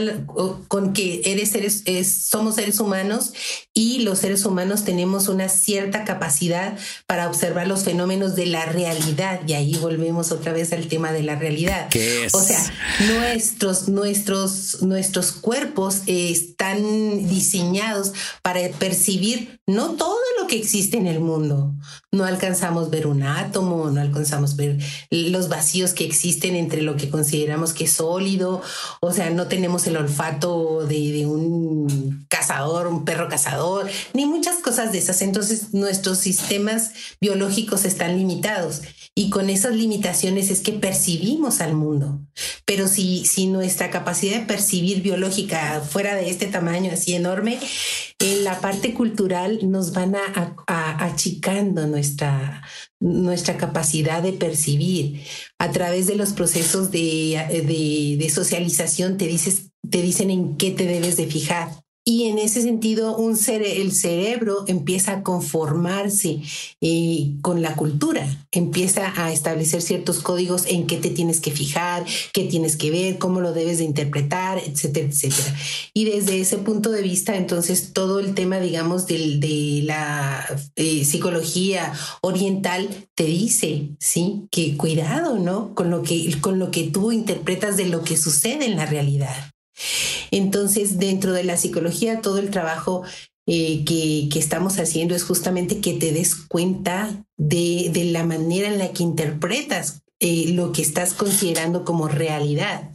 con 0.67 0.93
que 0.93 1.23
eres 1.25 1.49
seres, 1.49 1.83
somos 2.29 2.53
seres 2.53 2.79
humanos 2.79 3.33
y 3.73 4.01
los 4.01 4.19
seres 4.19 4.45
humanos 4.45 4.83
tenemos 4.83 5.27
una 5.27 5.49
cierta 5.49 6.03
capacidad 6.03 6.77
para 7.07 7.27
observar 7.27 7.67
los 7.67 7.83
fenómenos 7.83 8.35
de 8.35 8.45
la 8.45 8.63
realidad 8.67 9.41
y 9.47 9.53
ahí 9.53 9.75
volvemos 9.81 10.31
otra 10.31 10.53
vez 10.53 10.71
al 10.71 10.87
tema 10.87 11.11
de 11.11 11.23
la 11.23 11.35
realidad. 11.35 11.89
¿Qué 11.89 12.25
es? 12.25 12.35
O 12.35 12.43
sea, 12.43 12.63
nuestros, 13.07 13.89
nuestros, 13.89 14.83
nuestros 14.83 15.31
cuerpos 15.31 16.03
están 16.05 17.27
diseñados 17.27 18.13
para 18.43 18.69
percibir 18.77 19.59
no 19.65 19.93
todo 19.93 20.19
lo 20.39 20.45
que 20.45 20.57
existe 20.57 20.97
en 20.97 21.07
el 21.07 21.19
mundo. 21.19 21.73
No 22.11 22.25
alcanzamos 22.25 22.91
ver 22.91 23.07
un 23.07 23.23
átomo 23.23 23.62
no 23.63 24.01
alcanzamos 24.01 24.53
a 24.53 24.55
ver 24.55 24.77
los 25.09 25.49
vacíos 25.49 25.93
que 25.93 26.05
existen 26.05 26.55
entre 26.55 26.81
lo 26.81 26.95
que 26.95 27.09
consideramos 27.09 27.73
que 27.73 27.85
es 27.85 27.93
sólido, 27.93 28.61
o 28.99 29.11
sea, 29.11 29.29
no 29.29 29.47
tenemos 29.47 29.87
el 29.87 29.97
olfato 29.97 30.85
de, 30.85 31.25
un 31.25 32.25
cazador, 32.29 32.87
un 32.87 33.05
perro 33.05 33.29
cazador, 33.29 33.89
ni 34.13 34.25
muchas 34.25 34.57
cosas 34.57 34.91
de 34.91 34.97
esas. 34.97 35.21
Entonces 35.21 35.73
nuestros 35.73 36.17
sistemas 36.17 36.91
biológicos 37.21 37.85
están 37.85 38.17
limitados 38.17 38.81
y 39.15 39.29
con 39.29 39.49
esas 39.51 39.75
limitaciones 39.75 40.49
es 40.49 40.61
que 40.61 40.73
percibimos 40.73 41.61
al 41.61 41.75
mundo. 41.75 42.19
Pero 42.65 42.87
si, 42.87 43.25
si 43.25 43.45
nuestra 43.45 43.91
capacidad 43.91 44.39
de 44.39 44.45
percibir 44.45 45.03
biológica 45.03 45.81
fuera 45.81 46.15
de 46.15 46.29
este 46.29 46.47
tamaño 46.47 46.91
así 46.91 47.13
enorme, 47.13 47.59
en 48.19 48.43
la 48.43 48.59
parte 48.59 48.93
cultural 48.95 49.59
nos 49.69 49.93
van 49.93 50.15
a, 50.15 50.55
achicando 50.67 51.85
nuestra, 51.85 52.63
nuestra 52.99 53.57
capacidad 53.57 54.23
de 54.23 54.33
percibir. 54.33 55.21
A 55.59 55.71
través 55.71 56.07
de 56.07 56.15
los 56.15 56.33
procesos 56.33 56.89
de, 56.89 58.17
de, 58.17 58.29
socialización 58.29 59.17
te, 59.17 59.27
dices, 59.27 59.69
te 59.89 60.01
dicen 60.01 60.31
en 60.31 60.57
qué 60.57 60.71
te 60.71 60.85
debes 60.85 61.17
de 61.17 61.27
fijar. 61.27 61.69
Y 62.05 62.25
en 62.25 62.37
ese 62.37 62.61
sentido, 62.61 63.15
un 63.15 63.37
el 63.47 63.91
cerebro 63.93 64.65
empieza 64.67 65.13
a 65.13 65.23
conformarse 65.23 66.41
eh, 66.81 67.31
con 67.41 67.61
la 67.61 67.75
cultura, 67.75 68.27
empieza 68.51 69.13
a 69.15 69.31
establecer 69.31 69.81
ciertos 69.81 70.19
códigos 70.19 70.65
en 70.67 70.85
qué 70.85 70.97
te 70.97 71.09
tienes 71.09 71.39
que 71.39 71.51
fijar, 71.51 72.05
qué 72.33 72.43
tienes 72.43 72.75
que 72.75 72.91
ver, 72.91 73.17
cómo 73.19 73.39
lo 73.39 73.53
debes 73.53 73.77
de 73.77 73.85
interpretar, 73.85 74.59
etcétera, 74.59 75.07
etcétera. 75.07 75.55
Y 75.93 76.05
desde 76.05 76.41
ese 76.41 76.57
punto 76.57 76.91
de 76.91 77.01
vista, 77.01 77.37
entonces, 77.37 77.93
todo 77.93 78.19
el 78.19 78.33
tema, 78.33 78.59
digamos, 78.59 79.07
de, 79.07 79.37
de 79.37 79.81
la 79.83 80.45
eh, 80.75 81.05
psicología 81.05 81.93
oriental 82.21 82.89
te 83.15 83.25
dice, 83.25 83.91
¿sí? 83.99 84.47
Que 84.51 84.75
cuidado, 84.75 85.39
¿no? 85.39 85.73
Con 85.73 85.89
lo 85.89 86.03
que, 86.03 86.35
con 86.41 86.59
lo 86.59 86.69
que 86.69 86.83
tú 86.83 87.13
interpretas 87.13 87.77
de 87.77 87.85
lo 87.85 88.03
que 88.03 88.17
sucede 88.17 88.65
en 88.65 88.75
la 88.75 88.85
realidad. 88.85 89.52
Entonces, 90.31 90.97
dentro 90.99 91.33
de 91.33 91.43
la 91.43 91.57
psicología, 91.57 92.21
todo 92.21 92.37
el 92.37 92.49
trabajo 92.49 93.03
eh, 93.45 93.83
que, 93.85 94.29
estamos 94.39 94.79
haciendo 94.79 95.15
es 95.15 95.23
justamente 95.23 95.81
que 95.81 95.93
te 95.93 96.11
des 96.11 96.35
cuenta 96.35 97.25
de, 97.37 97.91
la 98.11 98.23
manera 98.23 98.67
en 98.67 98.79
la 98.79 98.93
que 98.93 99.03
interpretas 99.03 100.01
eh, 100.19 100.53
lo 100.53 100.71
que 100.71 100.81
estás 100.81 101.13
considerando 101.13 101.83
como 101.83 102.07
realidad. 102.07 102.92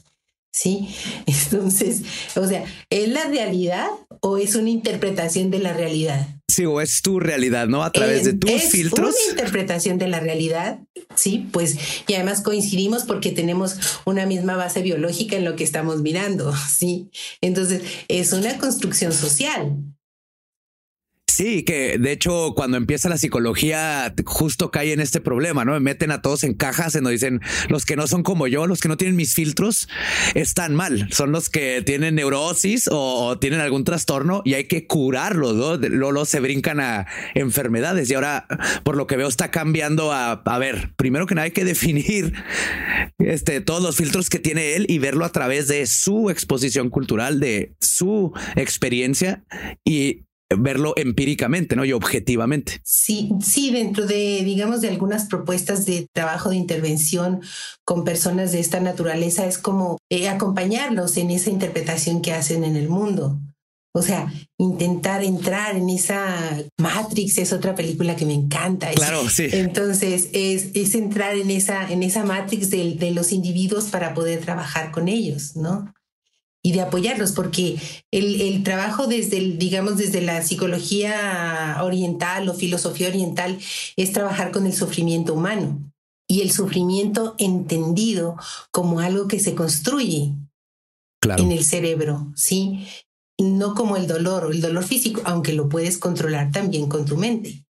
¿Sí? 0.58 0.88
Entonces, 1.26 2.02
o 2.34 2.46
sea, 2.46 2.64
¿es 2.90 3.08
la 3.08 3.24
realidad 3.24 3.88
o 4.20 4.38
es 4.38 4.56
una 4.56 4.70
interpretación 4.70 5.50
de 5.50 5.60
la 5.60 5.72
realidad? 5.72 6.26
Sí, 6.48 6.64
o 6.64 6.80
es 6.80 7.02
tu 7.02 7.20
realidad, 7.20 7.68
¿no? 7.68 7.84
A 7.84 7.92
través 7.92 8.24
de 8.24 8.32
tus 8.32 8.50
es 8.50 8.70
filtros. 8.70 9.14
Una 9.14 9.30
interpretación 9.30 9.98
de 9.98 10.08
la 10.08 10.18
realidad, 10.18 10.80
sí, 11.14 11.46
pues, 11.52 11.76
y 12.08 12.14
además 12.14 12.40
coincidimos 12.40 13.04
porque 13.04 13.30
tenemos 13.30 13.76
una 14.06 14.26
misma 14.26 14.56
base 14.56 14.82
biológica 14.82 15.36
en 15.36 15.44
lo 15.44 15.54
que 15.54 15.64
estamos 15.64 16.00
mirando, 16.00 16.52
sí. 16.68 17.10
Entonces, 17.40 17.82
es 18.08 18.32
una 18.32 18.58
construcción 18.58 19.12
social. 19.12 19.76
Sí, 21.38 21.62
que 21.62 21.98
de 21.98 22.10
hecho 22.10 22.52
cuando 22.56 22.76
empieza 22.76 23.08
la 23.08 23.16
psicología 23.16 24.12
justo 24.26 24.72
cae 24.72 24.92
en 24.92 24.98
este 24.98 25.20
problema, 25.20 25.64
¿no? 25.64 25.70
Me 25.74 25.78
meten 25.78 26.10
a 26.10 26.20
todos 26.20 26.42
en 26.42 26.52
cajas 26.52 26.96
en 26.96 27.04
donde 27.04 27.12
dicen 27.12 27.40
los 27.68 27.86
que 27.86 27.94
no 27.94 28.08
son 28.08 28.24
como 28.24 28.48
yo, 28.48 28.66
los 28.66 28.80
que 28.80 28.88
no 28.88 28.96
tienen 28.96 29.14
mis 29.14 29.34
filtros, 29.34 29.88
están 30.34 30.74
mal. 30.74 31.06
Son 31.12 31.30
los 31.30 31.48
que 31.48 31.80
tienen 31.82 32.16
neurosis 32.16 32.88
o, 32.90 33.38
tienen 33.38 33.60
algún 33.60 33.84
trastorno 33.84 34.42
y 34.44 34.54
hay 34.54 34.64
que 34.64 34.88
curarlos, 34.88 35.54
¿no? 35.54 35.76
Luego 35.76 36.24
se 36.24 36.40
brincan 36.40 36.80
a 36.80 37.06
enfermedades 37.36 38.10
y 38.10 38.14
ahora 38.14 38.48
por 38.82 38.96
lo 38.96 39.06
que 39.06 39.16
veo 39.16 39.28
está 39.28 39.52
cambiando 39.52 40.10
a, 40.10 40.32
a 40.32 40.58
ver, 40.58 40.90
primero 40.96 41.26
que 41.26 41.36
nada 41.36 41.44
hay 41.44 41.52
que 41.52 41.64
definir 41.64 42.34
este, 43.18 43.60
todos 43.60 43.80
los 43.80 43.94
filtros 43.94 44.28
que 44.28 44.40
tiene 44.40 44.74
él 44.74 44.86
y 44.88 44.98
verlo 44.98 45.24
a 45.24 45.30
través 45.30 45.68
de 45.68 45.86
su 45.86 46.30
exposición 46.30 46.90
cultural, 46.90 47.38
de 47.38 47.76
su 47.80 48.32
experiencia 48.56 49.44
y 49.84 50.24
verlo 50.56 50.94
empíricamente, 50.96 51.76
¿no? 51.76 51.84
Y 51.84 51.92
objetivamente. 51.92 52.80
Sí, 52.84 53.30
sí, 53.40 53.70
dentro 53.70 54.06
de, 54.06 54.42
digamos, 54.44 54.80
de 54.80 54.88
algunas 54.88 55.26
propuestas 55.26 55.84
de 55.84 56.08
trabajo 56.12 56.50
de 56.50 56.56
intervención 56.56 57.40
con 57.84 58.04
personas 58.04 58.52
de 58.52 58.60
esta 58.60 58.80
naturaleza 58.80 59.46
es 59.46 59.58
como 59.58 59.98
eh, 60.10 60.28
acompañarlos 60.28 61.16
en 61.16 61.30
esa 61.30 61.50
interpretación 61.50 62.22
que 62.22 62.32
hacen 62.32 62.64
en 62.64 62.76
el 62.76 62.88
mundo. 62.88 63.38
O 63.94 64.02
sea, 64.02 64.32
intentar 64.58 65.24
entrar 65.24 65.74
en 65.74 65.88
esa 65.88 66.24
Matrix 66.78 67.38
es 67.38 67.52
otra 67.52 67.74
película 67.74 68.14
que 68.16 68.26
me 68.26 68.34
encanta. 68.34 68.90
Claro, 68.92 69.28
sí. 69.28 69.48
Entonces, 69.50 70.28
es, 70.32 70.68
es 70.74 70.94
entrar 70.94 71.36
en 71.36 71.50
esa, 71.50 71.90
en 71.90 72.02
esa 72.02 72.24
Matrix 72.24 72.70
de, 72.70 72.94
de 72.94 73.10
los 73.10 73.32
individuos 73.32 73.86
para 73.86 74.14
poder 74.14 74.40
trabajar 74.40 74.92
con 74.92 75.08
ellos, 75.08 75.56
¿no? 75.56 75.92
Y 76.68 76.72
de 76.72 76.82
apoyarlos, 76.82 77.32
porque 77.32 77.80
el, 78.10 78.42
el, 78.42 78.62
trabajo 78.62 79.06
desde, 79.06 79.38
el, 79.38 79.58
digamos, 79.58 79.96
desde 79.96 80.20
la 80.20 80.42
psicología 80.42 81.78
oriental 81.80 82.46
o 82.46 82.52
filosofía 82.52 83.08
oriental 83.08 83.58
es 83.96 84.12
trabajar 84.12 84.50
con 84.50 84.66
el 84.66 84.74
sufrimiento 84.74 85.32
humano 85.32 85.90
y 86.28 86.42
el 86.42 86.50
sufrimiento 86.50 87.34
entendido 87.38 88.36
como 88.70 89.00
algo 89.00 89.28
que 89.28 89.40
se 89.40 89.54
construye 89.54 90.34
en 91.38 91.52
el 91.52 91.64
cerebro, 91.64 92.30
¿sí? 92.36 92.86
No 93.40 93.74
como 93.74 93.96
el 93.96 94.06
dolor 94.06 94.44
o 94.44 94.50
el 94.50 94.60
dolor 94.60 94.84
físico, 94.84 95.22
aunque 95.24 95.54
lo 95.54 95.70
puedes 95.70 95.96
controlar 95.96 96.52
también 96.52 96.86
con 96.90 97.06
tu 97.06 97.16
mente. 97.16 97.64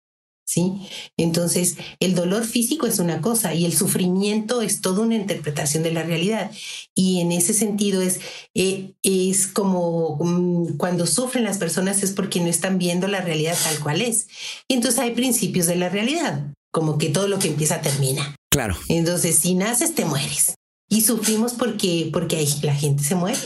¿Sí? 0.49 0.73
Entonces, 1.19 1.77
el 2.01 2.15
dolor 2.15 2.47
físico 2.47 2.87
es 2.87 2.99
una 2.99 3.21
cosa 3.21 3.53
y 3.53 3.67
el 3.67 3.77
sufrimiento 3.77 4.63
es 4.63 4.81
toda 4.81 5.03
una 5.03 5.15
interpretación 5.15 5.83
de 5.83 5.93
la 5.93 6.03
realidad. 6.03 6.51
Y 6.95 7.21
en 7.21 7.33
ese 7.33 7.53
sentido 7.53 8.01
es, 8.01 8.21
eh, 8.55 8.95
es 9.03 9.47
como 9.47 10.17
mm, 10.19 10.79
cuando 10.79 11.07
sufren 11.07 11.45
las 11.45 11.59
personas 11.59 12.03
es 12.03 12.13
porque 12.13 12.41
no 12.41 12.47
están 12.47 12.79
viendo 12.79 13.09
la 13.09 13.21
realidad 13.21 13.59
tal 13.63 13.79
cual 13.81 14.01
es. 14.01 14.29
Y 14.69 14.75
entonces 14.75 14.99
hay 15.01 15.11
principios 15.11 15.67
de 15.67 15.77
la 15.77 15.91
realidad, 15.91 16.55
como 16.73 16.97
que 16.97 17.11
todo 17.11 17.29
lo 17.29 17.39
que 17.39 17.49
empieza 17.49 17.83
termina. 17.83 18.35
Claro. 18.51 18.75
Entonces, 18.89 19.37
si 19.37 19.55
naces, 19.55 19.95
te 19.95 20.07
mueres. 20.07 20.55
Y 20.89 21.03
sufrimos 21.03 21.53
porque, 21.53 22.09
porque 22.11 22.37
ahí 22.37 22.49
la 22.63 22.75
gente 22.75 23.05
se 23.05 23.15
muere. 23.15 23.39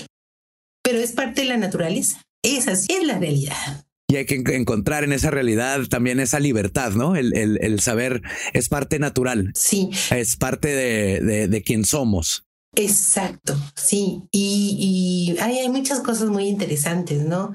Pero 0.84 1.00
es 1.00 1.10
parte 1.10 1.40
de 1.40 1.48
la 1.48 1.56
naturaleza. 1.56 2.22
Esa 2.44 2.76
sí 2.76 2.92
es 2.92 3.04
la 3.04 3.18
realidad 3.18 3.84
y 4.12 4.16
hay 4.16 4.26
que 4.26 4.34
encontrar 4.34 5.04
en 5.04 5.12
esa 5.12 5.30
realidad 5.30 5.80
también 5.88 6.20
esa 6.20 6.38
libertad, 6.38 6.92
¿no? 6.92 7.16
El, 7.16 7.32
el, 7.34 7.80
saber 7.80 8.20
es 8.52 8.68
parte 8.68 8.98
natural. 8.98 9.52
Sí. 9.54 9.88
Es 10.10 10.36
parte 10.36 10.68
de, 10.68 11.48
de, 11.48 11.62
quien 11.62 11.86
somos. 11.86 12.44
Exacto, 12.74 13.56
sí. 13.74 14.20
Y, 14.30 15.34
y 15.34 15.40
hay, 15.40 15.60
hay, 15.60 15.70
muchas 15.70 16.00
cosas 16.00 16.28
muy 16.28 16.46
interesantes, 16.46 17.22
¿no? 17.22 17.54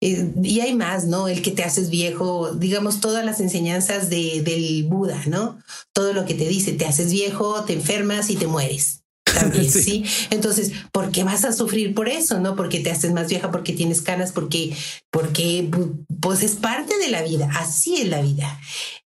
Eh, 0.00 0.32
y 0.44 0.60
hay 0.60 0.76
más, 0.76 1.06
¿no? 1.06 1.26
El 1.26 1.42
que 1.42 1.50
te 1.50 1.64
haces 1.64 1.90
viejo, 1.90 2.54
digamos, 2.54 3.00
todas 3.00 3.24
las 3.24 3.40
enseñanzas 3.40 4.08
de, 4.08 4.42
del 4.42 4.84
Buda, 4.84 5.20
¿no? 5.26 5.58
Todo 5.92 6.12
lo 6.12 6.24
que 6.24 6.34
te 6.34 6.46
dice, 6.46 6.72
te 6.72 6.86
haces 6.86 7.10
viejo, 7.10 7.64
te 7.64 7.72
enfermas 7.72 8.30
y 8.30 8.36
te 8.36 8.46
mueres 8.46 9.02
también, 9.38 9.70
sí. 9.70 10.04
Entonces, 10.30 10.72
¿por 10.92 11.10
qué 11.10 11.24
vas 11.24 11.44
a 11.44 11.52
sufrir 11.52 11.94
por 11.94 12.08
eso? 12.08 12.40
¿No? 12.40 12.56
Porque 12.56 12.80
te 12.80 12.90
haces 12.90 13.12
más 13.12 13.28
vieja, 13.28 13.50
porque 13.50 13.72
tienes 13.72 14.02
canas, 14.02 14.32
porque, 14.32 14.74
porque 15.10 15.70
pues 16.20 16.42
es 16.42 16.52
parte 16.56 16.98
de 16.98 17.08
la 17.08 17.22
vida, 17.22 17.50
así 17.54 17.96
es 17.96 18.08
la 18.08 18.22
vida. 18.22 18.58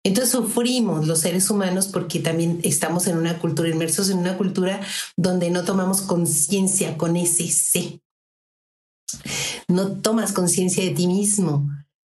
Entonces 0.03 0.31
sufrimos 0.31 1.07
los 1.07 1.19
seres 1.19 1.49
humanos 1.49 1.87
porque 1.87 2.19
también 2.19 2.59
estamos 2.63 3.07
en 3.07 3.17
una 3.17 3.37
cultura, 3.39 3.69
inmersos 3.69 4.09
en 4.09 4.17
una 4.17 4.37
cultura 4.37 4.81
donde 5.15 5.49
no 5.51 5.63
tomamos 5.63 6.01
conciencia 6.01 6.97
con 6.97 7.15
ese 7.15 7.47
C. 7.49 8.01
No 9.67 9.91
tomas 10.01 10.31
conciencia 10.31 10.83
de 10.83 10.91
ti 10.91 11.07
mismo, 11.07 11.69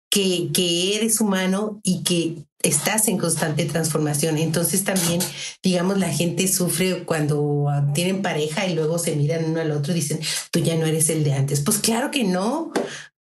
que, 0.10 0.50
que 0.54 0.96
eres 0.96 1.20
humano 1.20 1.82
y 1.84 2.04
que 2.04 2.46
estás 2.66 3.08
en 3.08 3.18
constante 3.18 3.66
transformación. 3.66 4.38
Entonces 4.38 4.84
también, 4.84 5.22
digamos, 5.64 5.98
la 6.00 6.10
gente 6.10 6.48
sufre 6.48 7.04
cuando 7.06 7.68
tienen 7.94 8.22
pareja 8.22 8.66
y 8.68 8.74
luego 8.74 8.98
se 8.98 9.16
miran 9.16 9.46
uno 9.46 9.62
al 9.62 9.72
otro 9.72 9.94
y 9.94 9.98
dicen, 9.98 10.20
tú 10.52 10.60
ya 10.60 10.76
no 10.76 10.86
eres 10.86 11.10
el 11.10 11.24
de 11.24 11.34
antes. 11.34 11.62
Pues 11.62 11.78
claro 11.78 12.12
que 12.12 12.24
no. 12.24 12.72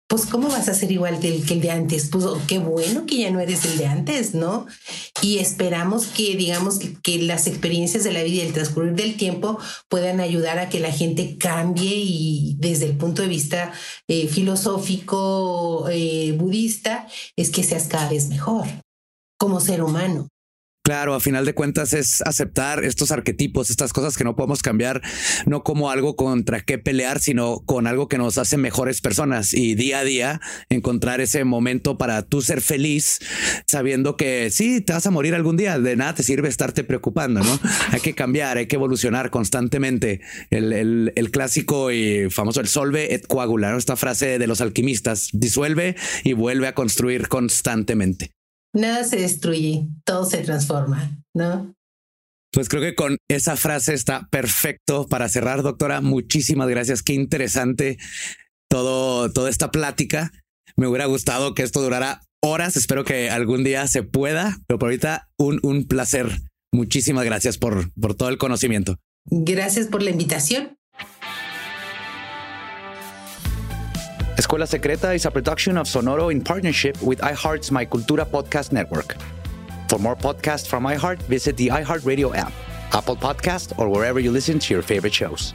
Pues 0.07 0.27
cómo 0.27 0.49
vas 0.49 0.69
a 0.69 0.75
ser 0.75 0.93
igual 0.93 1.19
que 1.19 1.35
el, 1.35 1.45
que 1.45 1.55
el 1.55 1.61
de 1.63 1.71
antes. 1.71 2.09
Pues 2.11 2.25
oh, 2.27 2.41
qué 2.47 2.59
bueno 2.59 3.07
que 3.07 3.19
ya 3.19 3.31
no 3.31 3.41
eres 3.41 3.65
el 3.65 3.79
de 3.79 3.87
antes, 3.87 4.35
¿no? 4.35 4.67
Y 5.23 5.39
esperamos 5.39 6.07
que, 6.07 6.37
digamos, 6.37 6.79
que 7.03 7.19
las 7.23 7.47
experiencias 7.47 8.05
de 8.05 8.13
la 8.13 8.23
vida 8.23 8.43
y 8.45 8.47
el 8.47 8.53
transcurrir 8.53 8.93
del 8.93 9.17
tiempo 9.17 9.59
puedan 9.89 10.21
ayudar 10.21 10.59
a 10.59 10.69
que 10.69 10.79
la 10.79 10.93
gente 10.93 11.37
cambie 11.39 11.97
y 11.97 12.55
desde 12.59 12.85
el 12.85 12.97
punto 12.97 13.23
de 13.23 13.29
vista 13.29 13.73
eh, 14.07 14.29
filosófico, 14.29 15.89
eh, 15.91 16.37
budista, 16.39 17.09
es 17.35 17.51
que 17.51 17.65
seas 17.65 17.85
cada 17.85 18.11
vez 18.11 18.29
mejor 18.29 18.67
como 19.45 19.61
ser 19.61 19.83
humano. 19.83 20.29
Claro, 20.87 21.15
a 21.15 21.21
final 21.21 21.45
de 21.45 21.55
cuentas 21.55 21.93
es 21.93 22.23
aceptar 22.23 22.83
estos 22.83 23.11
arquetipos, 23.11 23.69
estas 23.69 23.93
cosas 23.93 24.17
que 24.17 24.25
no 24.25 24.37
podemos 24.37 24.63
cambiar, 24.63 25.03
no 25.45 25.63
como 25.63 25.91
algo 25.91 26.17
contra 26.17 26.61
qué 26.61 26.79
pelear, 26.79 27.21
sino 27.21 27.61
con 27.67 27.87
algo 27.87 28.09
que 28.09 28.17
nos 28.17 28.39
hace 28.39 28.57
mejores 28.57 29.03
personas 29.03 29.53
y 29.53 29.75
día 29.75 29.99
a 29.99 30.05
día 30.05 30.41
encontrar 30.71 31.21
ese 31.21 31.45
momento 31.45 31.99
para 31.99 32.23
tú 32.23 32.41
ser 32.41 32.63
feliz, 32.63 33.19
sabiendo 33.67 34.17
que 34.17 34.51
sí, 34.51 34.81
te 34.81 34.95
vas 34.95 35.07
a 35.07 35.11
morir 35.11 35.35
algún 35.35 35.59
día, 35.59 35.79
de 35.79 35.97
nada 35.97 36.15
te 36.15 36.23
sirve 36.23 36.49
estarte 36.49 36.85
preocupando, 36.85 37.43
¿no? 37.43 37.61
hay 37.91 38.01
que 38.01 38.15
cambiar, 38.15 38.57
hay 38.57 38.67
que 38.67 38.77
evolucionar 38.77 39.31
constantemente. 39.31 40.23
El, 40.49 41.13
el, 41.15 41.31
clásico 41.31 41.93
y 41.93 42.31
famoso, 42.31 42.61
el 42.61 42.69
solve 42.69 43.15
et 43.15 43.27
coagula, 43.27 43.77
esta 43.77 43.97
frase 43.97 44.39
de 44.39 44.47
los 44.47 44.63
alquimistas, 44.63 45.29
disuelve 45.33 45.97
y 46.25 46.33
vuelve 46.33 46.67
a 46.67 46.75
construir 46.75 47.29
constantemente 47.29 48.34
nada 48.75 49.05
se 49.05 49.17
destruye, 49.17 49.89
todo 50.05 50.27
se 50.27 50.39
transforma, 50.39 51.17
¿no? 51.35 51.75
Pues 52.53 52.69
creo 52.69 52.83
que 52.83 52.95
con 52.95 53.17
esa 53.29 53.57
frase 53.57 53.95
está 53.95 54.29
perfecto 54.31 55.07
para 55.09 55.29
cerrar, 55.29 55.63
doctora. 55.63 56.01
Muchísimas 56.01 56.69
gracias. 56.69 57.03
Qué 57.03 57.13
interesante 57.13 57.99
todo, 58.69 59.33
toda 59.33 59.51
esta 59.51 59.73
plática. 59.73 60.31
Me 60.77 60.87
hubiera 60.87 61.07
gustado 61.07 61.55
que 61.55 61.63
esto 61.63 61.83
durara 61.83 62.23
horas. 62.41 62.77
Espero 62.77 63.05
que 63.05 63.29
algún 63.29 63.65
día 63.65 63.89
se 63.89 64.05
pueda, 64.05 64.59
pero 64.69 64.79
por 64.79 64.89
ahorita 64.89 65.29
un, 65.37 65.59
un 65.65 65.87
placer. 65.89 66.43
Muchísimas 66.73 67.25
gracias 67.25 67.59
por, 67.59 67.93
por 67.95 68.15
todo 68.15 68.29
el 68.29 68.39
conocimiento. 68.39 68.99
Gracias 69.25 69.89
por 69.89 70.03
la 70.03 70.11
invitación. 70.11 70.77
Escuela 74.37 74.67
Secreta 74.67 75.13
is 75.13 75.27
a 75.27 75.31
production 75.31 75.79
of 75.79 75.87
Sonoro 75.87 76.29
in 76.29 76.43
partnership 76.43 77.01
with 77.01 77.21
iHeart's 77.21 77.71
My 77.71 77.87
Cultura 77.87 78.27
podcast 78.27 78.73
network. 78.73 79.15
For 79.89 79.97
more 80.01 80.17
podcasts 80.17 80.67
from 80.67 80.83
iHeart, 80.83 81.23
visit 81.23 81.57
the 81.57 81.69
iHeartRadio 81.69 82.35
app, 82.35 82.53
Apple 82.93 83.15
Podcast, 83.15 83.79
or 83.79 83.89
wherever 83.89 84.19
you 84.19 84.33
listen 84.33 84.59
to 84.59 84.75
your 84.75 84.83
favorite 84.83 85.15
shows. 85.15 85.55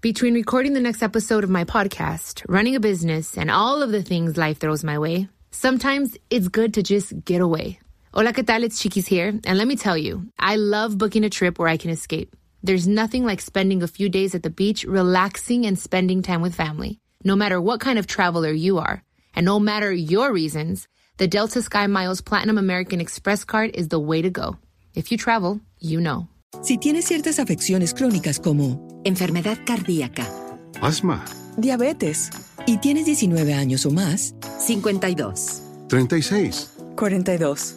Between 0.00 0.34
recording 0.34 0.72
the 0.72 0.80
next 0.80 1.00
episode 1.00 1.44
of 1.44 1.50
my 1.50 1.62
podcast, 1.62 2.44
running 2.48 2.74
a 2.74 2.80
business, 2.80 3.38
and 3.38 3.52
all 3.52 3.82
of 3.82 3.92
the 3.92 4.02
things 4.02 4.36
life 4.36 4.58
throws 4.58 4.82
my 4.82 4.98
way, 4.98 5.28
sometimes 5.52 6.16
it's 6.30 6.48
good 6.48 6.74
to 6.74 6.82
just 6.82 7.24
get 7.24 7.40
away. 7.40 7.78
Hola, 8.14 8.32
¿qué 8.32 8.44
tal? 8.44 8.64
It's 8.64 8.80
Chiquis 8.80 9.06
here, 9.06 9.28
and 9.28 9.58
let 9.58 9.68
me 9.68 9.76
tell 9.76 9.96
you, 9.96 10.26
I 10.40 10.56
love 10.56 10.98
booking 10.98 11.22
a 11.22 11.30
trip 11.30 11.60
where 11.60 11.68
I 11.68 11.76
can 11.76 11.90
escape. 11.92 12.34
There's 12.66 12.88
nothing 12.88 13.24
like 13.24 13.40
spending 13.40 13.84
a 13.84 13.86
few 13.86 14.08
days 14.08 14.34
at 14.34 14.42
the 14.42 14.50
beach, 14.50 14.82
relaxing 14.82 15.66
and 15.66 15.78
spending 15.78 16.20
time 16.20 16.42
with 16.42 16.52
family. 16.52 16.98
No 17.22 17.36
matter 17.36 17.60
what 17.60 17.78
kind 17.78 17.96
of 17.96 18.08
traveler 18.08 18.50
you 18.50 18.78
are, 18.78 19.04
and 19.36 19.46
no 19.46 19.60
matter 19.60 19.92
your 19.92 20.32
reasons, 20.32 20.88
the 21.18 21.28
Delta 21.28 21.62
Sky 21.62 21.86
Miles 21.86 22.20
Platinum 22.20 22.58
American 22.58 23.00
Express 23.00 23.44
card 23.44 23.70
is 23.74 23.86
the 23.86 24.00
way 24.00 24.20
to 24.20 24.30
go. 24.30 24.56
If 24.96 25.12
you 25.12 25.16
travel, 25.16 25.60
you 25.78 26.00
know. 26.00 26.26
Si 26.60 26.76
tienes 26.76 27.04
ciertas 27.04 27.38
afecciones 27.38 27.94
crónicas 27.94 28.40
como 28.40 29.00
enfermedad 29.04 29.58
cardíaca, 29.64 30.26
asma, 30.82 31.24
diabetes 31.56 32.30
y 32.66 32.78
tienes 32.78 33.06
19 33.06 33.54
años 33.54 33.86
o 33.86 33.92
más, 33.92 34.34
52, 34.58 35.62
36, 35.86 36.72
42. 36.96 37.76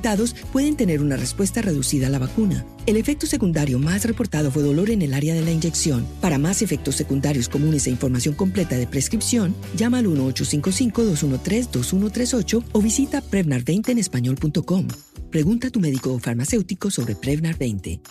pueden 0.51 0.75
tener 0.75 1.01
una 1.01 1.15
respuesta 1.17 1.61
reducida 1.61 2.07
a 2.07 2.09
la 2.09 2.19
vacuna. 2.19 2.65
El 2.85 2.97
efecto 2.97 3.25
secundario 3.27 3.79
más 3.79 4.03
reportado 4.05 4.51
fue 4.51 4.63
dolor 4.63 4.89
en 4.89 5.01
el 5.01 5.13
área 5.13 5.33
de 5.33 5.41
la 5.41 5.51
inyección. 5.51 6.05
Para 6.19 6.37
más 6.37 6.61
efectos 6.61 6.95
secundarios 6.95 7.47
comunes 7.47 7.87
e 7.87 7.91
información 7.91 8.35
completa 8.35 8.77
de 8.77 8.87
prescripción, 8.87 9.55
llama 9.75 9.99
al 9.99 10.07
1-855-213-2138 10.07 12.63
o 12.71 12.81
visita 12.81 13.23
Prevnar20 13.23 13.89
en 13.89 13.97
español.com. 13.97 14.87
Pregunta 15.29 15.67
a 15.67 15.71
tu 15.71 15.79
médico 15.79 16.13
o 16.13 16.19
farmacéutico 16.19 16.91
sobre 16.91 17.15
Prevnar 17.15 17.57
20. 17.57 18.01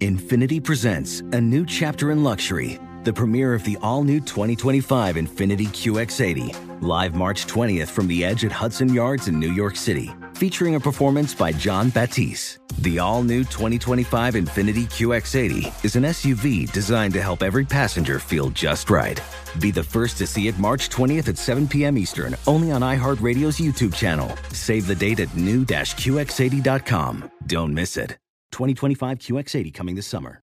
Infinity 0.00 0.60
presents 0.60 1.22
a 1.32 1.40
new 1.40 1.64
chapter 1.64 2.10
in 2.10 2.24
luxury, 2.24 2.80
the 3.04 3.12
premiere 3.12 3.54
of 3.54 3.64
the 3.64 3.76
all-new 3.82 4.20
2025 4.20 5.16
Infinity 5.16 5.66
QX80, 5.66 6.82
live 6.82 7.14
March 7.14 7.46
20th 7.46 7.88
from 7.88 8.06
the 8.06 8.24
edge 8.24 8.44
at 8.44 8.52
Hudson 8.52 8.92
Yards 8.92 9.28
in 9.28 9.38
New 9.38 9.52
York 9.52 9.76
City 9.76 10.10
featuring 10.34 10.74
a 10.74 10.80
performance 10.80 11.34
by 11.34 11.52
John 11.52 11.90
Batisse. 11.90 12.58
The 12.80 12.98
all 12.98 13.22
new 13.22 13.44
2025 13.44 14.36
Infinity 14.36 14.84
QX80 14.84 15.84
is 15.84 15.96
an 15.96 16.02
SUV 16.04 16.70
designed 16.72 17.14
to 17.14 17.22
help 17.22 17.42
every 17.42 17.64
passenger 17.64 18.18
feel 18.18 18.50
just 18.50 18.90
right. 18.90 19.20
Be 19.60 19.70
the 19.70 19.82
first 19.82 20.18
to 20.18 20.26
see 20.26 20.48
it 20.48 20.58
March 20.58 20.90
20th 20.90 21.28
at 21.28 21.38
7 21.38 21.68
p.m. 21.68 21.96
Eastern, 21.96 22.36
only 22.46 22.72
on 22.72 22.82
iHeartRadio's 22.82 23.58
YouTube 23.58 23.94
channel. 23.94 24.30
Save 24.52 24.86
the 24.86 24.94
date 24.94 25.20
at 25.20 25.34
new-QX80.com. 25.34 27.30
Don't 27.46 27.72
miss 27.72 27.96
it. 27.96 28.18
2025 28.52 29.18
QX80 29.18 29.74
coming 29.74 29.94
this 29.94 30.06
summer. 30.06 30.43